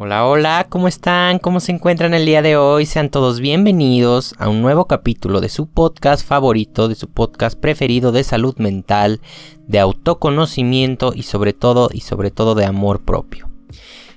Hola, 0.00 0.26
hola, 0.26 0.66
¿cómo 0.68 0.86
están? 0.86 1.40
¿Cómo 1.40 1.58
se 1.58 1.72
encuentran 1.72 2.14
el 2.14 2.24
día 2.24 2.40
de 2.40 2.56
hoy? 2.56 2.86
Sean 2.86 3.10
todos 3.10 3.40
bienvenidos 3.40 4.32
a 4.38 4.48
un 4.48 4.62
nuevo 4.62 4.84
capítulo 4.84 5.40
de 5.40 5.48
su 5.48 5.66
podcast 5.66 6.24
favorito, 6.24 6.86
de 6.86 6.94
su 6.94 7.08
podcast 7.08 7.58
preferido 7.58 8.12
de 8.12 8.22
salud 8.22 8.56
mental, 8.58 9.20
de 9.66 9.80
autoconocimiento 9.80 11.14
y 11.16 11.24
sobre 11.24 11.52
todo, 11.52 11.90
y 11.92 12.02
sobre 12.02 12.30
todo 12.30 12.54
de 12.54 12.64
amor 12.64 13.00
propio. 13.00 13.50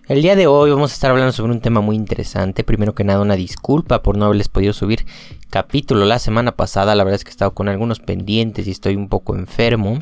El 0.07 0.21
día 0.21 0.36
de 0.36 0.45
hoy 0.45 0.70
vamos 0.70 0.91
a 0.91 0.94
estar 0.94 1.09
hablando 1.09 1.31
sobre 1.31 1.52
un 1.53 1.62
tema 1.62 1.81
muy 1.81 1.95
interesante. 1.95 2.63
Primero 2.63 2.94
que 2.94 3.03
nada, 3.03 3.20
una 3.20 3.36
disculpa 3.36 4.03
por 4.03 4.17
no 4.17 4.25
haberles 4.25 4.50
podido 4.50 4.73
subir 4.73 5.08
capítulo 5.50 6.05
la 6.05 6.20
semana 6.20 6.52
pasada. 6.52 6.94
La 6.94 7.03
verdad 7.03 7.16
es 7.16 7.23
que 7.23 7.30
he 7.30 7.31
estado 7.31 7.55
con 7.55 7.70
algunos 7.70 8.00
pendientes 8.00 8.67
y 8.67 8.72
estoy 8.72 8.95
un 8.95 9.09
poco 9.09 9.36
enfermo. 9.36 10.00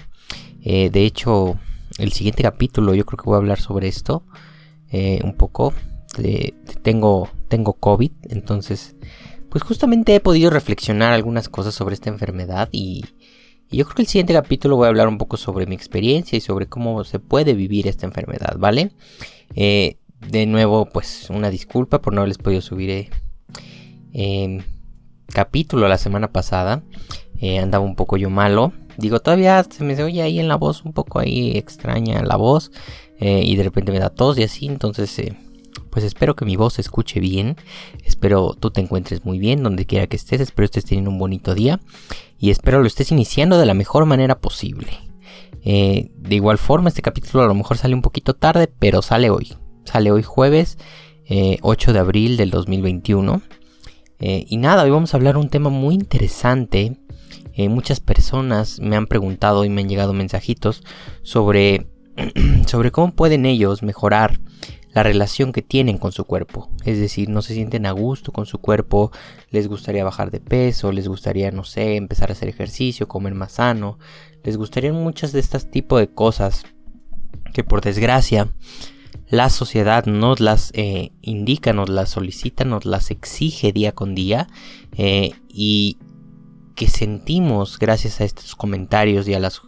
Eh, 0.62 0.90
de 0.90 1.06
hecho, 1.06 1.58
el 2.00 2.12
siguiente 2.12 2.44
capítulo 2.44 2.94
yo 2.96 3.06
creo 3.06 3.18
que 3.18 3.30
voy 3.30 3.36
a 3.36 3.38
hablar 3.38 3.62
sobre 3.62 3.88
esto. 3.88 4.23
Eh, 4.92 5.20
un 5.24 5.34
poco. 5.34 5.74
tengo, 6.82 7.30
tengo 7.48 7.74
COVID, 7.74 8.12
entonces, 8.30 8.96
pues 9.50 9.64
justamente 9.64 10.16
he 10.16 10.20
podido 10.20 10.50
reflexionar 10.50 11.14
algunas 11.14 11.50
cosas 11.50 11.76
sobre 11.76 11.94
esta 11.94 12.10
enfermedad 12.10 12.70
y, 12.72 13.06
yo 13.72 13.86
creo 13.86 13.98
que 13.98 14.02
el 14.02 14.08
siguiente 14.08 14.34
capítulo 14.34 14.78
voy 14.78 14.88
a 14.88 14.90
hablar 14.90 15.08
un 15.08 15.20
poco 15.20 15.38
sobre 15.38 15.68
mi 15.68 15.76
experiencia 15.76 16.36
y 16.36 16.42
sobre 16.42 16.66
cómo 16.66 17.04
se 17.04 17.20
puede 17.20 17.54
vivir 17.54 17.88
esta 17.88 18.08
enfermedad, 18.08 18.56
¿vale? 18.58 18.94
Eh, 19.56 19.98
de 20.28 20.48
nuevo, 20.48 20.88
pues 20.88 21.30
una 21.30 21.52
disculpa 21.52 22.02
por 22.02 22.14
no 22.14 22.22
haberles 22.22 22.40
podido 22.40 22.62
subir 22.62 23.12
eh, 24.12 24.64
capítulo 25.28 25.88
la 25.88 26.00
semana 26.00 26.31
pasada. 26.31 26.81
andaba 27.62 27.86
un 27.86 27.96
poco 27.96 28.18
yo 28.18 28.31
malo. 28.31 28.74
Digo, 28.98 29.20
todavía 29.20 29.64
se 29.64 29.84
me 29.84 30.02
oye 30.02 30.24
ahí 30.24 30.40
en 30.40 30.48
la 30.48 30.56
voz 30.56 30.84
un 30.84 30.92
poco 30.92 31.20
ahí 31.20 31.56
extraña 31.56 32.24
la 32.24 32.38
voz. 32.38 32.72
Eh, 33.20 33.42
y 33.44 33.56
de 33.56 33.64
repente 33.64 33.92
me 33.92 34.00
da 34.00 34.09
tos 34.09 34.39
y 34.39 34.44
así, 34.44 34.66
entonces 34.66 35.17
eh, 35.20 35.36
pues 35.89 36.06
espero 36.06 36.36
que 36.36 36.45
mi 36.45 36.56
voz 36.56 36.75
se 36.75 36.81
escuche 36.81 37.20
bien, 37.20 37.58
espero 38.06 38.56
tú 38.58 38.72
te 38.72 38.80
encuentres 38.80 39.25
muy 39.25 39.39
bien 39.39 39.62
donde 39.62 39.86
quiera 39.86 40.08
que 40.08 40.16
estés, 40.16 40.39
espero 40.39 40.66
estés 40.66 40.86
teniendo 40.86 41.12
un 41.12 41.17
bonito 41.17 41.53
día 41.53 41.81
y 42.40 42.50
espero 42.50 42.80
lo 42.80 42.88
estés 42.88 43.12
iniciando 43.12 43.58
de 43.58 43.66
la 43.66 43.73
mejor 43.73 44.06
manera 44.06 44.40
posible. 44.40 44.88
Eh, 45.66 46.12
de 46.16 46.36
igual 46.36 46.58
forma, 46.58 46.88
este 46.88 47.02
capítulo 47.02 47.44
a 47.44 47.47
lo 47.47 47.56
mejor 47.56 47.78
sale 47.78 47.94
un 47.94 48.02
poquito 48.02 48.34
tarde, 48.34 48.67
pero 48.80 49.02
sale 49.02 49.30
hoy. 49.30 49.53
Sale 49.84 50.12
hoy 50.12 50.23
jueves 50.23 50.78
8 51.62 51.94
de 51.94 52.00
abril 52.00 52.38
del 52.38 52.50
2021. 52.50 53.42
y 54.20 54.58
nada, 54.58 54.84
hoy 54.84 54.90
vamos 54.90 55.14
a 55.14 55.17
hablar 55.17 55.38
un 55.38 55.50
tema 55.50 55.70
muy 55.70 55.94
interesante. 55.94 56.97
muchas 57.58 58.00
personas 58.00 58.80
me 58.80 58.95
han 58.95 59.08
preguntado 59.08 59.66
y 59.66 59.70
me 59.70 59.81
han 59.81 59.90
llegado 59.90 60.14
mensajitos 60.14 60.84
sobre 61.22 61.88
sobre 62.67 62.92
cómo 62.92 63.14
pueden 63.14 63.45
ellos 63.45 63.84
mejorar 63.84 64.39
la 64.92 65.03
relación 65.03 65.52
que 65.52 65.62
tienen 65.62 65.98
con 65.98 66.12
su 66.12 66.25
cuerpo. 66.25 66.70
Es 66.84 67.00
decir, 67.00 67.30
no 67.30 67.42
se 67.42 67.53
sienten 67.53 67.86
a 67.86 67.92
gusto 67.92 68.31
con 68.31 68.45
su 68.45 68.58
cuerpo, 68.59 69.12
les 69.52 69.67
gustaría 69.67 70.03
bajar 70.03 70.31
de 70.31 70.40
peso, 70.40 70.92
les 70.92 71.08
gustaría, 71.08 71.52
no 71.52 71.64
sé, 71.64 71.95
empezar 71.95 72.30
a 72.30 72.34
hacer 72.34 72.50
ejercicio, 72.50 73.08
comer 73.08 73.36
más 73.36 73.53
sano, 73.53 74.00
les 74.44 74.58
gustarían 74.58 74.95
muchas 74.95 75.31
de 75.31 75.40
estas 75.40 75.70
tipos 75.70 76.00
de 76.00 76.08
cosas 76.08 76.64
que 77.53 77.64
por 77.64 77.81
desgracia 77.81 78.52
la 79.30 79.50
sociedad 79.50 80.06
nos 80.06 80.40
las 80.40 80.72
eh, 80.73 81.12
indica, 81.22 81.72
nos 81.72 81.90
las 81.90 82.09
solicita, 82.09 82.64
nos 82.64 82.86
las 82.86 83.12
exige 83.12 83.72
día 83.72 83.92
con 83.92 84.16
día 84.16 84.47
eh, 84.97 85.34
y 85.47 85.97
que 86.75 86.88
sentimos 86.88 87.78
gracias 87.78 88.22
a 88.22 88.24
estos 88.24 88.56
comentarios 88.56 89.28
y 89.28 89.36
a 89.36 89.40
las 89.40 89.62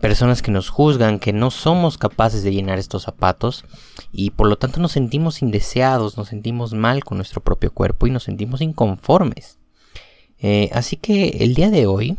personas 0.00 0.42
que 0.42 0.50
nos 0.50 0.68
juzgan 0.68 1.18
que 1.18 1.32
no 1.32 1.50
somos 1.50 1.98
capaces 1.98 2.42
de 2.42 2.52
llenar 2.52 2.78
estos 2.78 3.02
zapatos 3.02 3.64
y 4.12 4.30
por 4.30 4.48
lo 4.48 4.56
tanto 4.56 4.80
nos 4.80 4.92
sentimos 4.92 5.42
indeseados, 5.42 6.16
nos 6.16 6.28
sentimos 6.28 6.72
mal 6.72 7.04
con 7.04 7.18
nuestro 7.18 7.42
propio 7.42 7.72
cuerpo 7.72 8.06
y 8.06 8.10
nos 8.10 8.24
sentimos 8.24 8.60
inconformes. 8.60 9.58
Eh, 10.38 10.70
así 10.72 10.96
que 10.96 11.38
el 11.40 11.54
día 11.54 11.70
de 11.70 11.86
hoy 11.86 12.16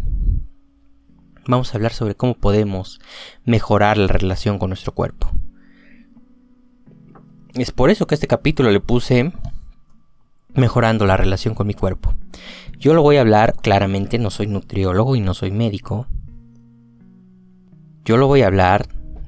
vamos 1.48 1.74
a 1.74 1.78
hablar 1.78 1.94
sobre 1.94 2.16
cómo 2.16 2.36
podemos 2.36 3.00
mejorar 3.46 3.98
la 3.98 4.08
relación 4.08 4.60
con 4.60 4.70
nuestro 4.70 4.94
cuerpo. 4.94 5.32
Es 7.56 7.72
por 7.72 7.90
eso 7.90 8.08
que 8.08 8.16
este 8.16 8.28
capítulo 8.28 8.72
le 8.72 8.80
puse 8.80 9.32
mejorando 10.54 11.06
la 11.06 11.18
relación 11.18 11.56
con 11.56 11.68
mi 11.68 11.74
cuerpo. 11.74 12.14
Yo 12.78 12.94
lo 12.94 13.02
voy 13.02 13.18
a 13.18 13.22
hablar 13.22 13.56
claramente, 13.56 14.20
no 14.20 14.30
soy 14.30 14.48
nutriólogo 14.48 15.16
y 15.16 15.22
no 15.22 15.34
soy 15.34 15.52
médico, 15.52 16.08
yo 18.10 18.18
lo 18.18 18.26
voy 18.26 18.42
a 18.42 18.48
hablar 18.48 18.88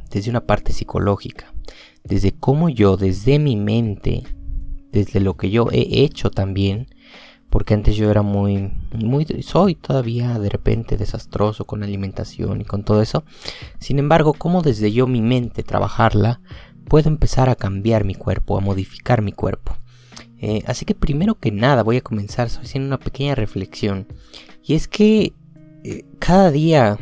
desde 0.09 0.31
una 0.31 0.47
parte 0.47 0.73
psicológica, 0.73 1.53
desde 2.03 2.31
cómo 2.31 2.67
yo, 2.67 2.97
desde 2.97 3.37
mi 3.37 3.55
mente, 3.55 4.23
desde 4.91 5.19
lo 5.19 5.37
que 5.37 5.51
yo 5.51 5.67
he 5.71 6.01
hecho 6.01 6.31
también, 6.31 6.87
porque 7.51 7.75
antes 7.75 7.95
yo 7.95 8.09
era 8.09 8.23
muy, 8.23 8.73
muy, 8.91 9.27
soy 9.43 9.75
todavía 9.75 10.39
de 10.39 10.49
repente 10.49 10.97
desastroso 10.97 11.65
con 11.65 11.83
alimentación 11.83 12.61
y 12.61 12.65
con 12.65 12.83
todo 12.83 13.03
eso. 13.03 13.23
Sin 13.77 13.99
embargo, 13.99 14.33
cómo 14.33 14.63
desde 14.63 14.91
yo 14.91 15.05
mi 15.05 15.21
mente 15.21 15.61
trabajarla, 15.61 16.41
puedo 16.87 17.07
empezar 17.07 17.49
a 17.49 17.55
cambiar 17.55 18.03
mi 18.03 18.15
cuerpo, 18.15 18.57
a 18.57 18.61
modificar 18.61 19.21
mi 19.21 19.31
cuerpo. 19.31 19.77
Eh, 20.39 20.63
así 20.65 20.85
que 20.85 20.95
primero 20.95 21.35
que 21.35 21.51
nada 21.51 21.83
voy 21.83 21.97
a 21.97 22.01
comenzar 22.01 22.47
haciendo 22.47 22.87
una 22.87 22.99
pequeña 22.99 23.35
reflexión. 23.35 24.07
Y 24.63 24.73
es 24.73 24.87
que 24.87 25.33
eh, 25.83 26.03
cada 26.17 26.49
día 26.49 26.97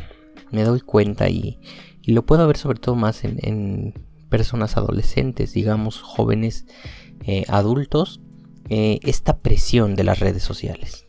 me 0.50 0.64
doy 0.64 0.80
cuenta 0.80 1.28
y, 1.28 1.58
lo 2.06 2.26
puedo 2.26 2.46
ver 2.46 2.56
sobre 2.56 2.80
todo 2.80 2.96
más 2.96 3.24
en, 3.24 3.94
personas 4.28 4.76
adolescentes, 4.76 5.52
digamos 5.52 6.00
jóvenes 6.00 6.66
eh, 7.26 7.44
adultos, 7.48 8.20
eh, 8.68 9.00
esta 9.02 9.38
presión 9.38 9.96
de 9.96 10.04
las 10.04 10.20
redes 10.20 10.42
sociales. 10.42 11.06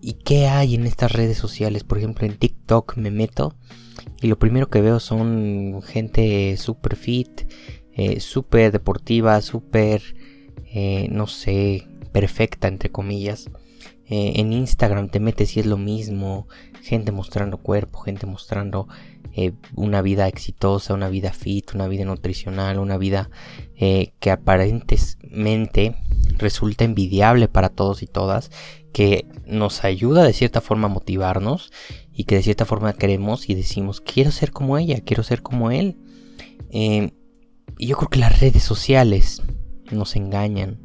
¿Y 0.00 0.14
qué 0.14 0.46
hay 0.46 0.74
en 0.74 0.86
estas 0.86 1.12
redes 1.12 1.36
sociales? 1.36 1.84
Por 1.84 1.98
ejemplo, 1.98 2.26
en 2.26 2.38
TikTok 2.38 2.96
me 2.96 3.10
meto 3.10 3.54
y 4.22 4.26
lo 4.28 4.38
primero 4.38 4.70
que 4.70 4.80
veo 4.80 5.00
son 5.00 5.82
gente 5.82 6.56
super 6.56 6.96
fit, 6.96 7.42
eh, 7.94 8.20
super 8.20 8.72
deportiva, 8.72 9.40
super, 9.40 10.02
no 11.10 11.26
sé, 11.26 11.88
perfecta, 12.12 12.68
entre 12.68 12.90
comillas. 12.90 13.50
En 14.08 14.52
Instagram 14.52 15.08
te 15.08 15.20
metes 15.20 15.56
y 15.56 15.60
es 15.60 15.66
lo 15.66 15.78
mismo 15.78 16.46
gente 16.86 17.10
mostrando 17.10 17.58
cuerpo, 17.58 18.00
gente 18.00 18.26
mostrando 18.26 18.86
eh, 19.38 19.52
una 19.74 20.00
vida 20.00 20.28
exitosa, 20.28 20.94
una 20.94 21.10
vida 21.10 21.32
fit, 21.32 21.74
una 21.74 21.88
vida 21.88 22.06
nutricional, 22.06 22.78
una 22.78 22.96
vida 22.96 23.28
eh, 23.76 24.12
que 24.18 24.30
aparentemente 24.30 25.96
resulta 26.38 26.84
envidiable 26.84 27.48
para 27.48 27.68
todos 27.68 28.02
y 28.02 28.06
todas, 28.06 28.50
que 28.94 29.26
nos 29.44 29.84
ayuda 29.84 30.24
de 30.24 30.32
cierta 30.32 30.62
forma 30.62 30.86
a 30.86 30.90
motivarnos 30.90 31.70
y 32.14 32.24
que 32.24 32.36
de 32.36 32.42
cierta 32.42 32.64
forma 32.64 32.94
queremos 32.94 33.50
y 33.50 33.54
decimos, 33.54 34.00
quiero 34.00 34.30
ser 34.30 34.52
como 34.52 34.78
ella, 34.78 35.02
quiero 35.04 35.22
ser 35.22 35.42
como 35.42 35.70
él. 35.70 35.98
Eh, 36.70 37.12
y 37.78 37.88
yo 37.88 37.96
creo 37.98 38.08
que 38.08 38.20
las 38.20 38.40
redes 38.40 38.62
sociales 38.62 39.42
nos 39.90 40.16
engañan. 40.16 40.78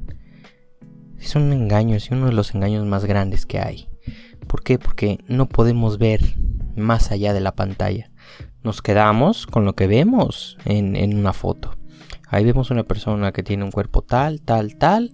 Es 1.22 1.36
un 1.36 1.54
engaño, 1.54 1.96
es 1.96 2.10
uno 2.10 2.26
de 2.26 2.34
los 2.34 2.56
engaños 2.56 2.84
más 2.88 3.06
grandes 3.06 3.46
que 3.46 3.60
hay. 3.60 3.88
¿Por 4.48 4.64
qué? 4.64 4.80
Porque 4.80 5.20
no 5.28 5.48
podemos 5.48 6.00
ver 6.00 6.36
más 6.76 7.12
allá 7.12 7.32
de 7.34 7.42
la 7.42 7.56
pantalla. 7.56 8.10
Nos 8.64 8.82
quedamos 8.82 9.46
con 9.46 9.64
lo 9.64 9.76
que 9.76 9.86
vemos 9.86 10.58
en, 10.66 11.16
una 11.16 11.34
foto. 11.34 11.78
Ahí 12.28 12.44
vemos 12.44 12.72
una 12.72 12.84
persona 12.84 13.32
que 13.32 13.44
tiene 13.44 13.64
un 13.64 13.72
cuerpo 13.72 14.02
tal, 14.02 14.42
tal, 14.42 14.78
tal. 14.78 15.14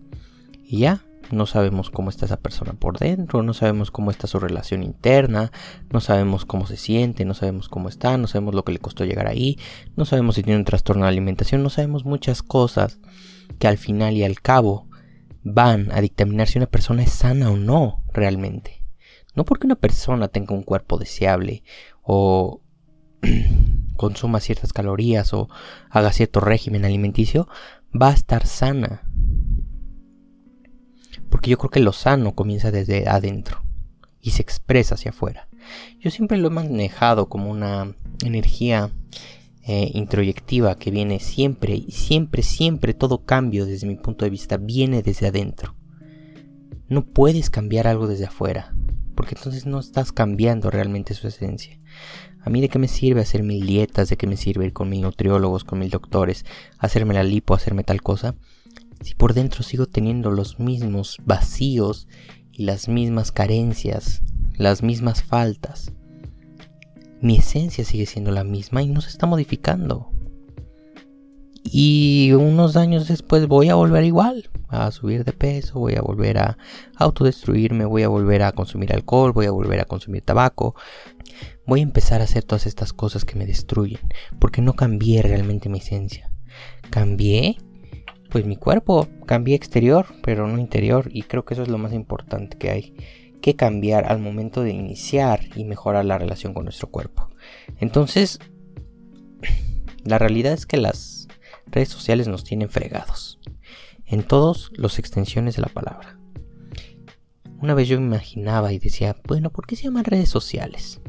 Y 0.63 0.80
ya, 0.80 1.01
no 1.30 1.45
sabemos 1.45 1.89
cómo 1.89 2.10
está 2.10 2.25
esa 2.25 2.39
persona 2.39 2.71
por 2.71 3.00
dentro, 3.00 3.44
no 3.44 3.53
sabemos 3.53 3.92
cómo 3.92 4.10
está 4.10 4.27
su 4.27 4.39
relación 4.39 4.83
interna, 4.83 5.51
no 5.92 6.00
sabemos 6.00 6.45
cómo 6.45 6.68
se 6.68 6.77
siente, 6.77 7.25
no 7.25 7.33
sabemos 7.33 7.68
cómo 7.68 7.89
está, 7.89 8.18
no 8.18 8.27
sabemos 8.27 8.56
lo 8.56 8.63
que 8.63 8.71
le 8.71 8.80
costó 8.80 9.03
llegar 9.03 9.27
ahí, 9.27 9.60
no 9.98 10.06
sabemos 10.06 10.36
si 10.36 10.44
tiene 10.44 10.60
un 10.60 10.65
trastorno 10.65 11.03
de 11.03 11.10
alimentación, 11.10 11.63
no 11.63 11.69
sabemos 11.69 12.06
muchas 12.06 12.44
cosas 12.44 13.00
que 13.60 13.68
al 13.68 13.77
final 13.77 14.15
y 14.15 14.24
al 14.24 14.39
cabo 14.39 14.87
van 15.44 15.92
a 15.92 16.01
dictaminar 16.01 16.48
si 16.48 16.57
una 16.57 16.68
persona 16.68 17.04
es 17.04 17.12
sana 17.12 17.51
o 17.51 17.57
no 17.57 18.04
realmente. 18.13 18.86
No 19.36 19.45
porque 19.45 19.68
una 19.68 19.75
persona 19.75 20.30
tenga 20.30 20.56
un 20.56 20.63
cuerpo 20.63 20.98
deseable 20.98 21.63
o 22.01 22.62
consuma 23.98 24.39
ciertas 24.39 24.74
calorías 24.74 25.34
o 25.34 25.50
haga 25.89 26.12
cierto 26.12 26.39
régimen 26.39 26.86
alimenticio, 26.86 27.48
va 28.00 28.10
a 28.10 28.13
estar 28.13 28.45
sana. 28.48 29.04
Porque 31.30 31.50
yo 31.50 31.57
creo 31.57 31.69
que 31.69 31.80
lo 31.80 31.94
sano 31.94 32.34
comienza 32.36 32.72
desde 32.72 33.07
adentro 33.07 33.62
y 34.22 34.31
se 34.31 34.42
expresa 34.42 34.95
hacia 34.95 35.12
afuera. 35.12 35.48
Yo 36.00 36.10
siempre 36.10 36.38
lo 36.38 36.48
he 36.48 36.51
manejado 36.51 37.30
como 37.30 37.51
una 37.51 37.95
energía 38.24 38.92
eh, 39.67 39.91
introyectiva 39.93 40.75
que 40.75 40.91
viene 40.91 41.19
siempre, 41.19 41.75
y 41.75 41.91
siempre, 41.91 42.41
siempre 42.41 42.93
todo 42.93 43.25
cambio 43.25 43.65
desde 43.65 43.87
mi 43.87 43.95
punto 43.95 44.25
de 44.25 44.31
vista 44.31 44.57
viene 44.57 45.03
desde 45.03 45.27
adentro. 45.27 45.75
No 46.87 47.05
puedes 47.05 47.49
cambiar 47.49 47.85
algo 47.87 48.07
desde 48.07 48.25
afuera 48.25 48.73
porque 49.17 49.35
entonces 49.35 49.65
no 49.65 49.79
estás 49.79 50.13
cambiando 50.13 50.69
realmente 50.69 51.15
su 51.15 51.27
esencia. 51.27 51.81
¿A 52.39 52.51
mí 52.51 52.61
de 52.61 52.69
qué 52.69 52.77
me 52.77 52.87
sirve 52.87 53.21
hacer 53.21 53.41
mil 53.41 53.65
dietas? 53.65 54.09
¿De 54.09 54.15
qué 54.15 54.27
me 54.27 54.37
sirve 54.37 54.67
ir 54.67 54.73
con 54.73 54.89
mil 54.89 55.01
nutriólogos, 55.01 55.63
con 55.63 55.79
mil 55.79 55.89
doctores, 55.89 56.45
hacerme 56.77 57.15
la 57.15 57.23
lipo, 57.23 57.55
hacerme 57.55 57.83
tal 57.83 58.01
cosa? 58.03 58.35
Si 59.01 59.15
por 59.15 59.33
dentro 59.33 59.63
sigo 59.63 59.87
teniendo 59.87 60.29
los 60.29 60.59
mismos 60.59 61.17
vacíos 61.25 62.07
y 62.53 62.63
las 62.63 62.87
mismas 62.87 63.31
carencias, 63.31 64.21
las 64.55 64.83
mismas 64.83 65.23
faltas. 65.23 65.91
Mi 67.21 67.37
esencia 67.37 67.83
sigue 67.83 68.05
siendo 68.05 68.31
la 68.31 68.43
misma 68.43 68.81
y 68.81 68.87
no 68.87 69.01
se 69.01 69.09
está 69.09 69.25
modificando. 69.25 70.11
Y 71.63 72.31
unos 72.31 72.77
años 72.77 73.07
después 73.07 73.47
voy 73.47 73.69
a 73.69 73.75
volver 73.75 74.05
igual, 74.05 74.49
a 74.69 74.89
subir 74.91 75.25
de 75.25 75.33
peso, 75.33 75.79
voy 75.79 75.95
a 75.95 76.01
volver 76.01 76.37
a 76.37 76.57
autodestruirme, 76.95 77.83
voy 77.83 78.03
a 78.03 78.07
volver 78.07 78.43
a 78.43 78.53
consumir 78.53 78.93
alcohol, 78.93 79.33
voy 79.33 79.47
a 79.47 79.51
volver 79.51 79.81
a 79.81 79.85
consumir 79.85 80.21
tabaco. 80.21 80.75
Voy 81.65 81.81
a 81.81 81.83
empezar 81.83 82.21
a 82.21 82.23
hacer 82.23 82.43
todas 82.43 82.65
estas 82.65 82.93
cosas 82.93 83.25
que 83.25 83.37
me 83.37 83.45
destruyen, 83.45 83.99
porque 84.39 84.61
no 84.61 84.73
cambié 84.73 85.21
realmente 85.21 85.67
mi 85.67 85.79
esencia. 85.79 86.31
Cambié, 86.89 87.57
pues 88.29 88.45
mi 88.45 88.55
cuerpo, 88.55 89.07
cambié 89.25 89.55
exterior, 89.55 90.05
pero 90.23 90.47
no 90.47 90.59
interior, 90.59 91.09
y 91.11 91.23
creo 91.23 91.43
que 91.43 91.53
eso 91.53 91.63
es 91.63 91.69
lo 91.69 91.77
más 91.77 91.91
importante 91.91 92.57
que 92.57 92.69
hay 92.69 92.95
que 93.42 93.56
cambiar 93.56 94.12
al 94.12 94.19
momento 94.19 94.63
de 94.63 94.72
iniciar 94.72 95.42
y 95.56 95.63
mejorar 95.63 96.06
la 96.06 96.18
relación 96.18 96.54
con 96.54 96.66
nuestro 96.66 96.89
cuerpo. 96.89 97.30
Entonces, 97.80 98.39
la 100.04 100.18
realidad 100.18 100.54
es 100.54 100.66
que 100.66 100.78
las 100.78 101.28
redes 101.68 101.89
sociales 101.89 102.28
nos 102.28 102.44
tienen 102.44 102.69
fregados. 102.69 103.39
En 104.06 104.24
todos 104.24 104.72
los 104.75 105.00
extensiones 105.00 105.56
de 105.56 105.62
la 105.62 105.68
palabra. 105.68 106.18
Una 107.60 107.74
vez 107.74 107.88
yo 107.88 107.98
imaginaba 107.98 108.72
y 108.72 108.80
decía, 108.80 109.16
bueno, 109.28 109.50
¿por 109.50 109.66
qué 109.66 109.75
se 109.75 109.84
llaman 109.84 110.06
redes 110.06 110.30
sociales? 110.30 111.01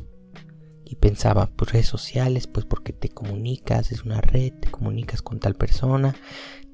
Y 0.85 0.97
pensaba, 0.97 1.51
pues 1.55 1.73
redes 1.73 1.87
sociales, 1.87 2.47
pues 2.47 2.65
porque 2.65 2.95
te 2.95 3.11
comunicas, 3.11 3.93
es 3.93 4.05
una 4.05 4.23
red, 4.23 4.55
te 4.55 4.71
comunicas 4.71 5.21
con 5.21 5.39
tal 5.39 5.55
persona, 5.55 6.17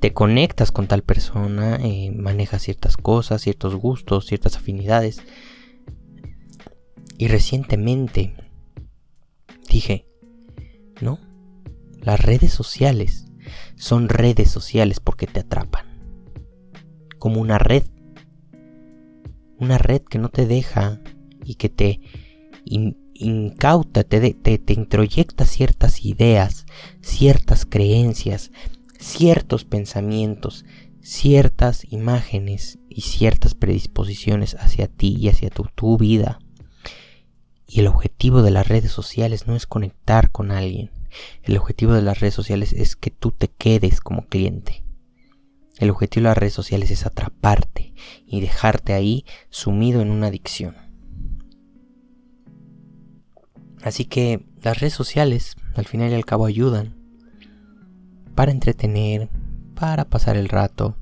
te 0.00 0.12
conectas 0.12 0.72
con 0.72 0.86
tal 0.86 1.02
persona, 1.02 1.76
eh, 1.76 2.10
manejas 2.10 2.62
ciertas 2.62 2.96
cosas, 2.96 3.42
ciertos 3.42 3.74
gustos, 3.74 4.26
ciertas 4.26 4.56
afinidades. 4.56 5.22
Y 7.16 7.28
recientemente 7.28 8.34
dije, 9.68 10.06
no, 11.00 11.18
las 12.00 12.20
redes 12.20 12.52
sociales 12.52 13.26
son 13.76 14.08
redes 14.08 14.50
sociales 14.50 15.00
porque 15.00 15.26
te 15.26 15.40
atrapan. 15.40 15.86
Como 17.18 17.40
una 17.40 17.58
red. 17.58 17.84
Una 19.58 19.78
red 19.78 20.02
que 20.02 20.18
no 20.18 20.28
te 20.28 20.46
deja 20.46 21.00
y 21.44 21.54
que 21.54 21.68
te 21.68 22.00
incauta, 23.14 24.04
te, 24.04 24.34
te, 24.34 24.58
te 24.58 24.72
introyecta 24.72 25.46
ciertas 25.46 26.04
ideas, 26.04 26.66
ciertas 27.00 27.64
creencias, 27.64 28.50
ciertos 29.04 29.64
pensamientos, 29.64 30.64
ciertas 31.02 31.84
imágenes 31.92 32.78
y 32.88 33.02
ciertas 33.02 33.54
predisposiciones 33.54 34.56
hacia 34.58 34.88
ti 34.88 35.16
y 35.20 35.28
hacia 35.28 35.50
tu, 35.50 35.64
tu 35.74 35.98
vida. 35.98 36.38
Y 37.68 37.80
el 37.80 37.86
objetivo 37.86 38.42
de 38.42 38.50
las 38.50 38.66
redes 38.66 38.90
sociales 38.90 39.46
no 39.46 39.56
es 39.56 39.66
conectar 39.66 40.30
con 40.30 40.50
alguien. 40.50 40.90
El 41.42 41.58
objetivo 41.58 41.92
de 41.92 42.02
las 42.02 42.20
redes 42.20 42.34
sociales 42.34 42.72
es 42.72 42.96
que 42.96 43.10
tú 43.10 43.30
te 43.30 43.48
quedes 43.48 44.00
como 44.00 44.26
cliente. 44.26 44.82
El 45.78 45.90
objetivo 45.90 46.22
de 46.22 46.30
las 46.30 46.38
redes 46.38 46.54
sociales 46.54 46.90
es 46.90 47.04
atraparte 47.04 47.92
y 48.26 48.40
dejarte 48.40 48.94
ahí 48.94 49.26
sumido 49.50 50.00
en 50.00 50.10
una 50.10 50.28
adicción. 50.28 50.76
Así 53.82 54.06
que 54.06 54.46
las 54.62 54.80
redes 54.80 54.94
sociales 54.94 55.56
al 55.74 55.84
final 55.84 56.10
y 56.10 56.14
al 56.14 56.24
cabo 56.24 56.46
ayudan 56.46 57.03
para 58.34 58.52
entretener, 58.52 59.28
para 59.74 60.04
pasar 60.04 60.36
el 60.36 60.48
rato, 60.48 60.96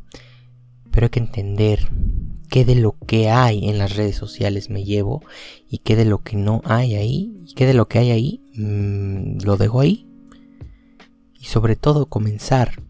pero 0.91 1.07
hay 1.07 1.11
que 1.11 1.21
entender 1.21 1.89
qué 2.49 2.65
de 2.65 2.75
lo 2.75 2.97
que 3.07 3.31
hay 3.31 3.69
en 3.69 3.79
las 3.79 3.97
redes 3.97 4.17
sociales 4.17 4.69
me 4.69 4.85
llevo 4.85 5.23
y 5.71 5.79
qué 5.79 5.97
de 5.97 6.05
lo 6.05 6.23
que 6.23 6.37
no 6.37 6.61
hay 6.65 6.95
ahí 6.95 7.35
y 7.47 7.55
qué 7.55 7.67
de 7.67 7.75
lo 7.75 7.89
que 7.89 7.99
hay 7.99 8.11
ahí 8.11 8.43
mmm, 8.55 9.39
lo 9.43 9.57
dejo 9.57 9.81
ahí. 9.81 10.07
Y 11.41 11.47
sobre 11.47 11.77
todo 11.77 12.07
comenzar 12.07 12.83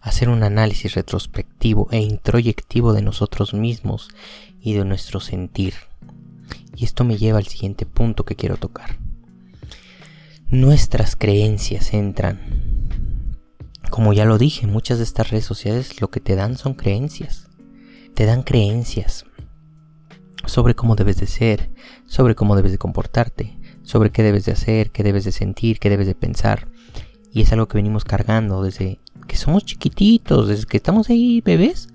a 0.00 0.10
hacer 0.10 0.28
un 0.28 0.42
análisis 0.42 0.94
retrospectivo 0.94 1.88
e 1.90 2.00
introyectivo 2.00 2.92
de 2.92 3.02
nosotros 3.02 3.54
mismos 3.54 4.10
y 4.60 4.74
de 4.74 4.84
nuestro 4.84 5.18
sentir. 5.18 5.74
Y 6.76 6.84
esto 6.84 7.04
me 7.04 7.16
lleva 7.16 7.38
al 7.38 7.46
siguiente 7.46 7.86
punto 7.86 8.24
que 8.24 8.36
quiero 8.36 8.58
tocar. 8.58 8.98
Nuestras 10.50 11.14
creencias 11.14 11.92
entran 11.92 12.40
como 13.90 14.14
ya 14.14 14.24
lo 14.24 14.38
dije, 14.38 14.66
muchas 14.66 14.96
de 14.96 15.04
estas 15.04 15.30
redes 15.30 15.44
sociales 15.44 16.00
lo 16.00 16.08
que 16.08 16.20
te 16.20 16.36
dan 16.36 16.56
son 16.56 16.72
creencias. 16.72 17.48
Te 18.14 18.24
dan 18.24 18.42
creencias 18.42 19.26
sobre 20.46 20.74
cómo 20.74 20.96
debes 20.96 21.18
de 21.18 21.26
ser, 21.26 21.68
sobre 22.06 22.34
cómo 22.34 22.56
debes 22.56 22.72
de 22.72 22.78
comportarte, 22.78 23.58
sobre 23.82 24.10
qué 24.10 24.22
debes 24.22 24.46
de 24.46 24.52
hacer, 24.52 24.90
qué 24.90 25.02
debes 25.02 25.24
de 25.24 25.32
sentir, 25.32 25.78
qué 25.78 25.90
debes 25.90 26.06
de 26.06 26.14
pensar. 26.14 26.68
Y 27.30 27.42
es 27.42 27.52
algo 27.52 27.68
que 27.68 27.76
venimos 27.76 28.04
cargando 28.04 28.62
desde 28.62 29.00
que 29.26 29.36
somos 29.36 29.66
chiquititos, 29.66 30.48
desde 30.48 30.64
que 30.64 30.78
estamos 30.78 31.10
ahí 31.10 31.42
bebés. 31.42 31.88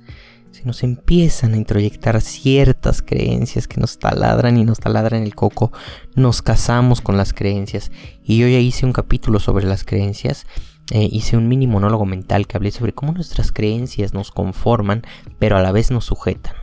Se 0.53 0.65
nos 0.65 0.83
empiezan 0.83 1.55
a 1.55 1.57
introyectar 1.57 2.21
ciertas 2.21 3.01
creencias 3.01 3.67
que 3.67 3.81
nos 3.81 3.97
taladran 3.97 4.55
y 4.57 4.63
nos 4.65 4.79
taladran 4.79 5.23
el 5.23 5.33
coco. 5.33 5.71
Nos 6.15 6.43
casamos 6.43 7.01
con 7.01 7.17
las 7.17 7.33
creencias. 7.33 7.91
Y 8.23 8.37
yo 8.37 8.47
ya 8.47 8.59
hice 8.59 8.85
un 8.85 8.93
capítulo 8.93 9.39
sobre 9.39 9.65
las 9.65 9.83
creencias 9.83 10.45
eh, 10.91 11.09
hice 11.11 11.37
un 11.37 11.47
mini 11.47 11.65
monólogo 11.65 12.05
mental 12.05 12.45
que 12.45 12.55
hablé 12.55 12.69
sobre 12.69 12.93
cómo 12.93 13.13
nuestras 13.13 13.51
creencias 13.51 14.13
nos 14.13 14.29
conforman, 14.31 15.01
pero 15.39 15.57
a 15.57 15.61
la 15.63 15.71
vez 15.71 15.89
nos 15.89 16.05
sujetan. 16.05 16.53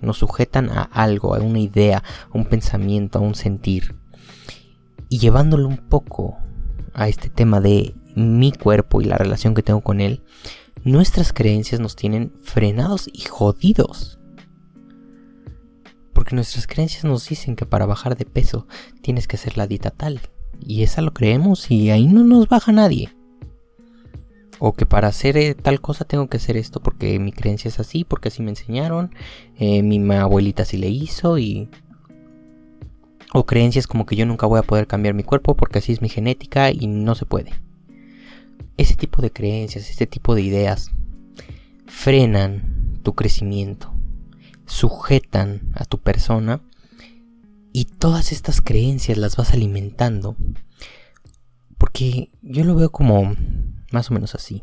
Nos 0.00 0.18
sujetan 0.18 0.70
a 0.70 0.82
algo, 0.82 1.34
a 1.36 1.38
una 1.38 1.60
idea, 1.60 1.98
a 1.98 2.36
un 2.36 2.46
pensamiento, 2.46 3.20
a 3.20 3.22
un 3.22 3.36
sentir. 3.36 3.94
Y 5.08 5.18
llevándolo 5.18 5.68
un 5.68 5.76
poco 5.76 6.38
a 6.92 7.06
este 7.06 7.30
tema 7.30 7.60
de 7.60 7.94
mi 8.16 8.50
cuerpo 8.50 9.00
y 9.00 9.04
la 9.04 9.16
relación 9.16 9.54
que 9.54 9.62
tengo 9.62 9.82
con 9.82 10.00
él, 10.00 10.24
nuestras 10.84 11.32
creencias 11.32 11.80
nos 11.80 11.96
tienen 11.96 12.32
frenados 12.42 13.08
y 13.12 13.22
jodidos. 13.22 14.18
Porque 16.12 16.34
nuestras 16.34 16.66
creencias 16.66 17.04
nos 17.04 17.28
dicen 17.28 17.56
que 17.56 17.66
para 17.66 17.86
bajar 17.86 18.16
de 18.16 18.24
peso 18.24 18.66
tienes 19.02 19.28
que 19.28 19.36
hacer 19.36 19.56
la 19.56 19.66
dieta 19.66 19.90
tal. 19.90 20.20
Y 20.60 20.82
esa 20.82 21.02
lo 21.02 21.12
creemos 21.12 21.70
y 21.70 21.90
ahí 21.90 22.06
no 22.06 22.24
nos 22.24 22.48
baja 22.48 22.72
nadie. 22.72 23.14
O 24.58 24.72
que 24.72 24.86
para 24.86 25.08
hacer 25.08 25.36
eh, 25.36 25.54
tal 25.54 25.80
cosa 25.80 26.04
tengo 26.04 26.28
que 26.28 26.38
hacer 26.38 26.56
esto 26.56 26.80
porque 26.80 27.18
mi 27.20 27.30
creencia 27.30 27.68
es 27.68 27.78
así, 27.78 28.04
porque 28.04 28.28
así 28.28 28.42
me 28.42 28.50
enseñaron, 28.50 29.14
eh, 29.56 29.82
mi 29.82 30.12
abuelita 30.14 30.64
sí 30.64 30.76
le 30.76 30.88
hizo 30.88 31.38
y... 31.38 31.68
O 33.34 33.44
creencias 33.44 33.86
como 33.86 34.06
que 34.06 34.16
yo 34.16 34.24
nunca 34.24 34.46
voy 34.46 34.58
a 34.58 34.62
poder 34.62 34.86
cambiar 34.86 35.14
mi 35.14 35.22
cuerpo 35.22 35.54
porque 35.54 35.78
así 35.78 35.92
es 35.92 36.00
mi 36.00 36.08
genética 36.08 36.70
y 36.72 36.86
no 36.86 37.14
se 37.14 37.26
puede. 37.26 37.52
Ese 38.76 38.94
tipo 38.94 39.22
de 39.22 39.32
creencias, 39.32 39.90
este 39.90 40.06
tipo 40.06 40.34
de 40.34 40.42
ideas 40.42 40.90
frenan 41.86 43.00
tu 43.02 43.14
crecimiento, 43.14 43.92
sujetan 44.66 45.72
a 45.74 45.84
tu 45.84 45.98
persona 45.98 46.62
y 47.72 47.84
todas 47.84 48.32
estas 48.32 48.60
creencias 48.60 49.18
las 49.18 49.36
vas 49.36 49.52
alimentando. 49.52 50.36
Porque 51.76 52.30
yo 52.42 52.64
lo 52.64 52.74
veo 52.74 52.90
como 52.90 53.34
más 53.92 54.10
o 54.10 54.14
menos 54.14 54.34
así. 54.34 54.62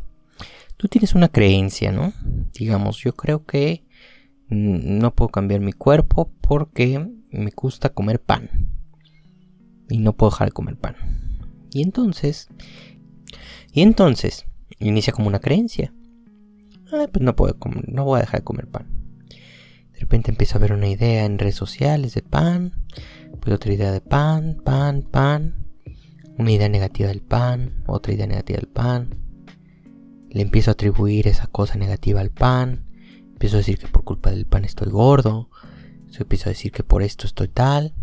Tú 0.78 0.88
tienes 0.88 1.16
una 1.16 1.30
creencia, 1.30 1.92
¿no? 1.92 2.14
Digamos, 2.54 2.98
yo 2.98 3.16
creo 3.16 3.46
que 3.46 3.86
no 4.50 5.16
puedo 5.16 5.30
cambiar 5.30 5.62
mi 5.62 5.72
cuerpo 5.72 6.32
porque 6.42 7.00
me 7.32 7.52
gusta 7.56 7.90
comer 7.90 8.22
pan. 8.22 8.70
Y 9.90 10.00
no 10.00 10.14
puedo 10.14 10.32
dejar 10.32 10.50
de 10.50 10.54
comer 10.54 10.78
pan. 10.78 10.96
Y 11.72 11.82
entonces, 11.82 12.50
y 13.75 13.82
entonces, 13.82 14.46
inicia 14.79 15.12
como 15.12 15.27
una 15.27 15.39
creencia. 15.39 15.94
Ah, 16.94 17.08
pues 17.12 17.22
no 17.22 17.36
puedo 17.36 17.60
comer, 17.60 17.84
no 17.89 18.05
voy 18.05 18.20
a 18.20 18.22
dejar 18.22 18.39
de 18.39 18.46
comer 18.46 18.67
pan. 18.67 18.88
De 19.91 20.00
repente 20.00 20.32
empieza 20.32 20.58
a 20.58 20.62
ver 20.62 20.72
una 20.72 20.88
idea 20.88 21.25
en 21.25 21.38
redes 21.38 21.55
sociales 21.55 22.13
de 22.13 22.22
pan, 22.22 22.72
pues 23.41 23.53
otra 23.53 23.74
idea 23.74 23.91
de 23.91 24.00
pan, 24.00 24.62
pan, 24.63 25.01
pan, 25.01 25.65
una 26.38 26.51
idea 26.53 26.70
negativa 26.70 27.10
del 27.10 27.22
pan, 27.22 27.84
otra 27.86 28.13
idea 28.13 28.27
negativa 28.27 28.60
del 28.60 28.70
pan. 28.70 29.10
Le 30.29 30.41
empiezo 30.41 30.72
a 30.72 30.74
atribuir 30.74 31.27
esa 31.27 31.48
cosa 31.48 31.75
negativa 31.75 32.22
al 32.22 32.32
pan. 32.32 32.86
Empiezo 33.34 33.58
a 33.58 33.60
decir 33.60 33.77
que 33.77 33.89
por 33.89 34.05
culpa 34.05 34.32
del 34.32 34.46
pan 34.46 34.63
estoy 34.63 34.89
gordo. 34.89 35.50
Empiezo 36.17 36.48
a 36.48 36.53
decir 36.53 36.72
que 36.72 36.84
por 36.84 37.03
esto 37.03 37.27
estoy 37.27 37.50
tal. 37.50 37.94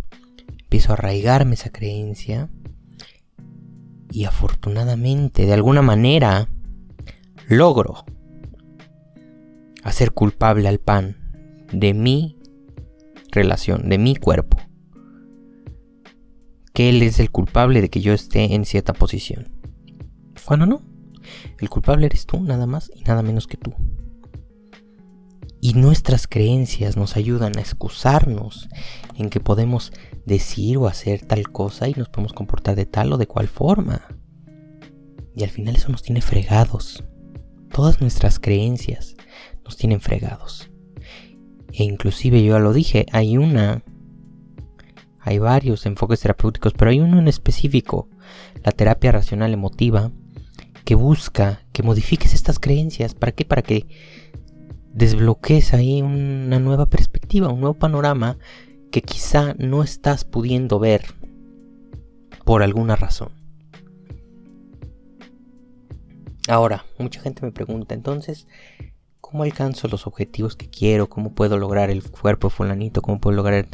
Empiezo 0.65 0.91
a 0.91 0.97
arraigarme 0.97 1.55
esa 1.55 1.71
creencia. 1.71 2.51
Y 4.13 4.27
afortunadamente, 4.27 5.47
de 5.47 5.55
alguna 5.55 5.81
manera, 5.81 6.49
logro 7.49 8.05
hacer 9.83 10.13
culpable 10.13 10.69
al 10.69 10.79
pan 10.79 11.17
de 11.73 11.95
mi 11.95 12.37
relación, 13.31 13.89
de 13.89 13.97
mi 13.97 14.15
cuerpo. 14.15 14.59
que 16.75 16.89
él 16.89 17.03
es 17.03 17.21
el 17.21 17.31
culpable 17.31 17.83
de 17.83 17.91
que 17.91 18.01
yo 18.01 18.13
esté 18.15 18.55
en 18.55 18.65
cierta 18.65 18.93
posición. 18.95 19.49
Cuando 20.45 20.67
no, 20.67 20.83
el 21.59 21.69
culpable 21.69 22.07
eres 22.07 22.27
tú, 22.27 22.41
nada 22.41 22.67
más 22.67 22.91
y 22.95 23.03
nada 23.03 23.23
menos 23.23 23.47
que 23.47 23.57
tú. 23.59 23.75
Y 25.61 25.75
nuestras 25.75 26.27
creencias 26.27 26.97
nos 26.97 27.17
ayudan 27.17 27.57
a 27.57 27.61
excusarnos 27.61 28.69
en 29.17 29.31
que 29.31 29.39
podemos 29.39 29.93
decir 30.27 30.79
o 30.79 30.87
hacer 30.87 31.25
tal 31.25 31.51
cosa 31.51 31.89
y 31.89 31.95
nos 31.95 32.09
podemos 32.09 32.33
comportar 32.33 32.77
de 32.77 32.87
tal 32.87 33.13
o 33.13 33.19
de 33.19 33.27
cual 33.27 33.49
forma. 33.49 34.03
Y 35.35 35.45
al 35.45 35.51
final 35.51 35.77
eso 35.77 35.91
nos 35.91 36.03
tiene 36.03 36.21
fregados. 36.21 37.05
Todas 37.71 38.01
nuestras 38.01 38.39
creencias 38.39 39.17
nos 39.65 39.77
tienen 39.77 40.01
fregados. 40.01 40.71
E 41.73 41.85
inclusive 41.85 42.43
yo 42.45 42.55
ya 42.55 42.59
lo 42.59 42.73
dije, 42.73 43.07
hay 43.13 43.39
una, 43.39 43.83
hay 45.21 45.39
varios 45.39 45.87
enfoques 45.87 46.21
terapéuticos, 46.21 46.75
pero 46.75 46.91
hay 46.91 47.01
uno 47.01 47.19
en 47.19 47.29
específico, 47.29 48.09
la 48.63 48.73
terapia 48.73 49.13
racional 49.13 49.53
emotiva, 49.55 50.13
que 50.85 50.95
busca 50.95 51.65
que 51.73 51.83
modifiques 51.83 52.35
estas 52.35 52.59
creencias. 52.59 53.15
¿Para 53.15 53.33
qué? 53.33 53.45
Para 53.45 53.63
que 53.63 53.87
desbloquees 54.93 55.73
ahí 55.73 56.03
una 56.03 56.59
nueva 56.59 56.91
perspectiva, 56.91 57.49
un 57.49 57.61
nuevo 57.61 57.75
panorama 57.75 58.39
que 58.93 59.03
quizá 59.03 59.55
no 59.59 59.83
estás 59.83 60.25
pudiendo 60.25 60.79
ver 60.79 61.03
por 62.45 62.63
alguna 62.63 62.95
razón. 62.95 63.31
Ahora, 66.49 66.85
mucha 66.99 67.21
gente 67.21 67.43
me 67.43 67.53
pregunta, 67.53 67.95
entonces, 67.95 68.47
¿cómo 69.21 69.45
alcanzo 69.45 69.89
los 69.89 70.07
objetivos 70.07 70.57
que 70.57 70.69
quiero? 70.69 71.09
¿Cómo 71.09 71.35
puedo 71.35 71.57
lograr 71.57 71.91
el 71.91 72.09
cuerpo 72.09 72.51
fulanito? 72.51 73.03
¿Cómo 73.03 73.21
puedo 73.21 73.37
lograr... 73.37 73.67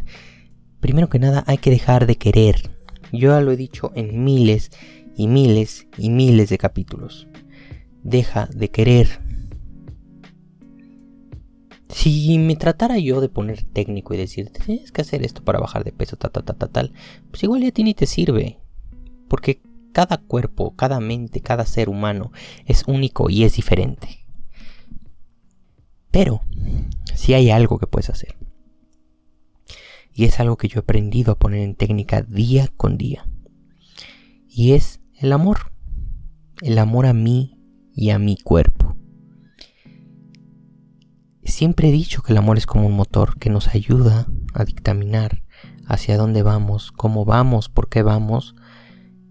Primero 0.81 1.09
que 1.09 1.19
nada, 1.19 1.43
hay 1.47 1.59
que 1.59 1.71
dejar 1.71 2.07
de 2.07 2.17
querer. 2.17 2.71
Yo 3.13 3.31
ya 3.31 3.41
lo 3.41 3.51
he 3.51 3.57
dicho 3.57 3.91
en 3.97 4.23
miles 4.23 4.71
y 5.17 5.27
miles 5.27 5.89
y 5.97 6.11
miles 6.11 6.51
de 6.51 6.59
capítulos. 6.59 7.27
Deja 8.05 8.47
de 8.55 8.71
querer. 8.71 9.27
Si 11.88 12.38
me 12.38 12.57
tratara 12.57 12.99
yo 12.99 13.21
de 13.21 13.28
poner 13.28 13.64
técnico 13.64 14.12
y 14.12 14.18
decirte, 14.18 14.61
tienes 14.61 14.92
que 14.92 15.00
hacer 15.00 15.25
esto 15.25 15.42
para 15.42 15.59
bajar 15.59 15.85
de 15.85 15.92
peso, 15.92 16.16
tal, 16.16 16.33
tal, 16.33 16.45
tal, 16.45 16.71
tal, 16.71 16.92
pues 17.30 17.42
igual 17.42 17.62
ya 17.62 17.68
a 17.68 17.73
ti 17.73 17.83
ni 17.83 17.95
te 17.95 18.07
sirve. 18.07 18.59
Porque 19.28 19.62
cada 19.92 20.18
cuerpo, 20.18 20.76
cada 20.76 21.00
mente, 21.00 21.40
cada 21.40 21.64
ser 21.66 21.88
humano 21.88 22.30
es 22.66 22.85
único 22.87 23.30
y 23.30 23.45
es 23.45 23.57
diferente. 23.57 24.26
Pero, 26.11 26.42
si 27.14 27.35
hay 27.35 27.50
algo 27.50 27.78
que 27.78 27.87
puedes 27.87 28.11
hacer. 28.11 28.37
Y 30.12 30.25
es 30.25 30.40
algo 30.40 30.57
que 30.57 30.68
yo 30.68 30.80
he 30.80 30.83
aprendido 30.83 31.33
a 31.33 31.38
poner 31.38 31.61
en 31.61 31.75
técnica 31.75 32.23
día 32.23 32.68
con 32.76 32.99
día. 32.99 33.26
Y 34.49 34.73
es 34.73 35.00
el 35.16 35.33
amor. 35.33 35.73
El 36.61 36.78
amor 36.78 37.07
a 37.07 37.12
mí 37.12 37.59
y 37.95 38.11
a 38.11 38.18
mi 38.18 38.37
cuerpo. 38.37 38.77
Siempre 41.49 41.88
he 41.88 41.93
dicho 41.93 42.23
que 42.23 42.33
el 42.33 42.38
amor 42.38 42.59
es 42.59 42.67
como 42.67 42.87
un 42.87 42.93
motor 42.93 43.38
que 43.38 43.49
nos 43.50 43.69
ayuda 43.69 44.28
a 44.55 44.64
dictaminar 44.64 45.43
hacia 45.87 46.17
dónde 46.17 46.43
vamos, 46.43 46.93
cómo 46.93 47.25
vamos, 47.25 47.69
por 47.69 47.88
qué 47.88 48.02
vamos, 48.02 48.55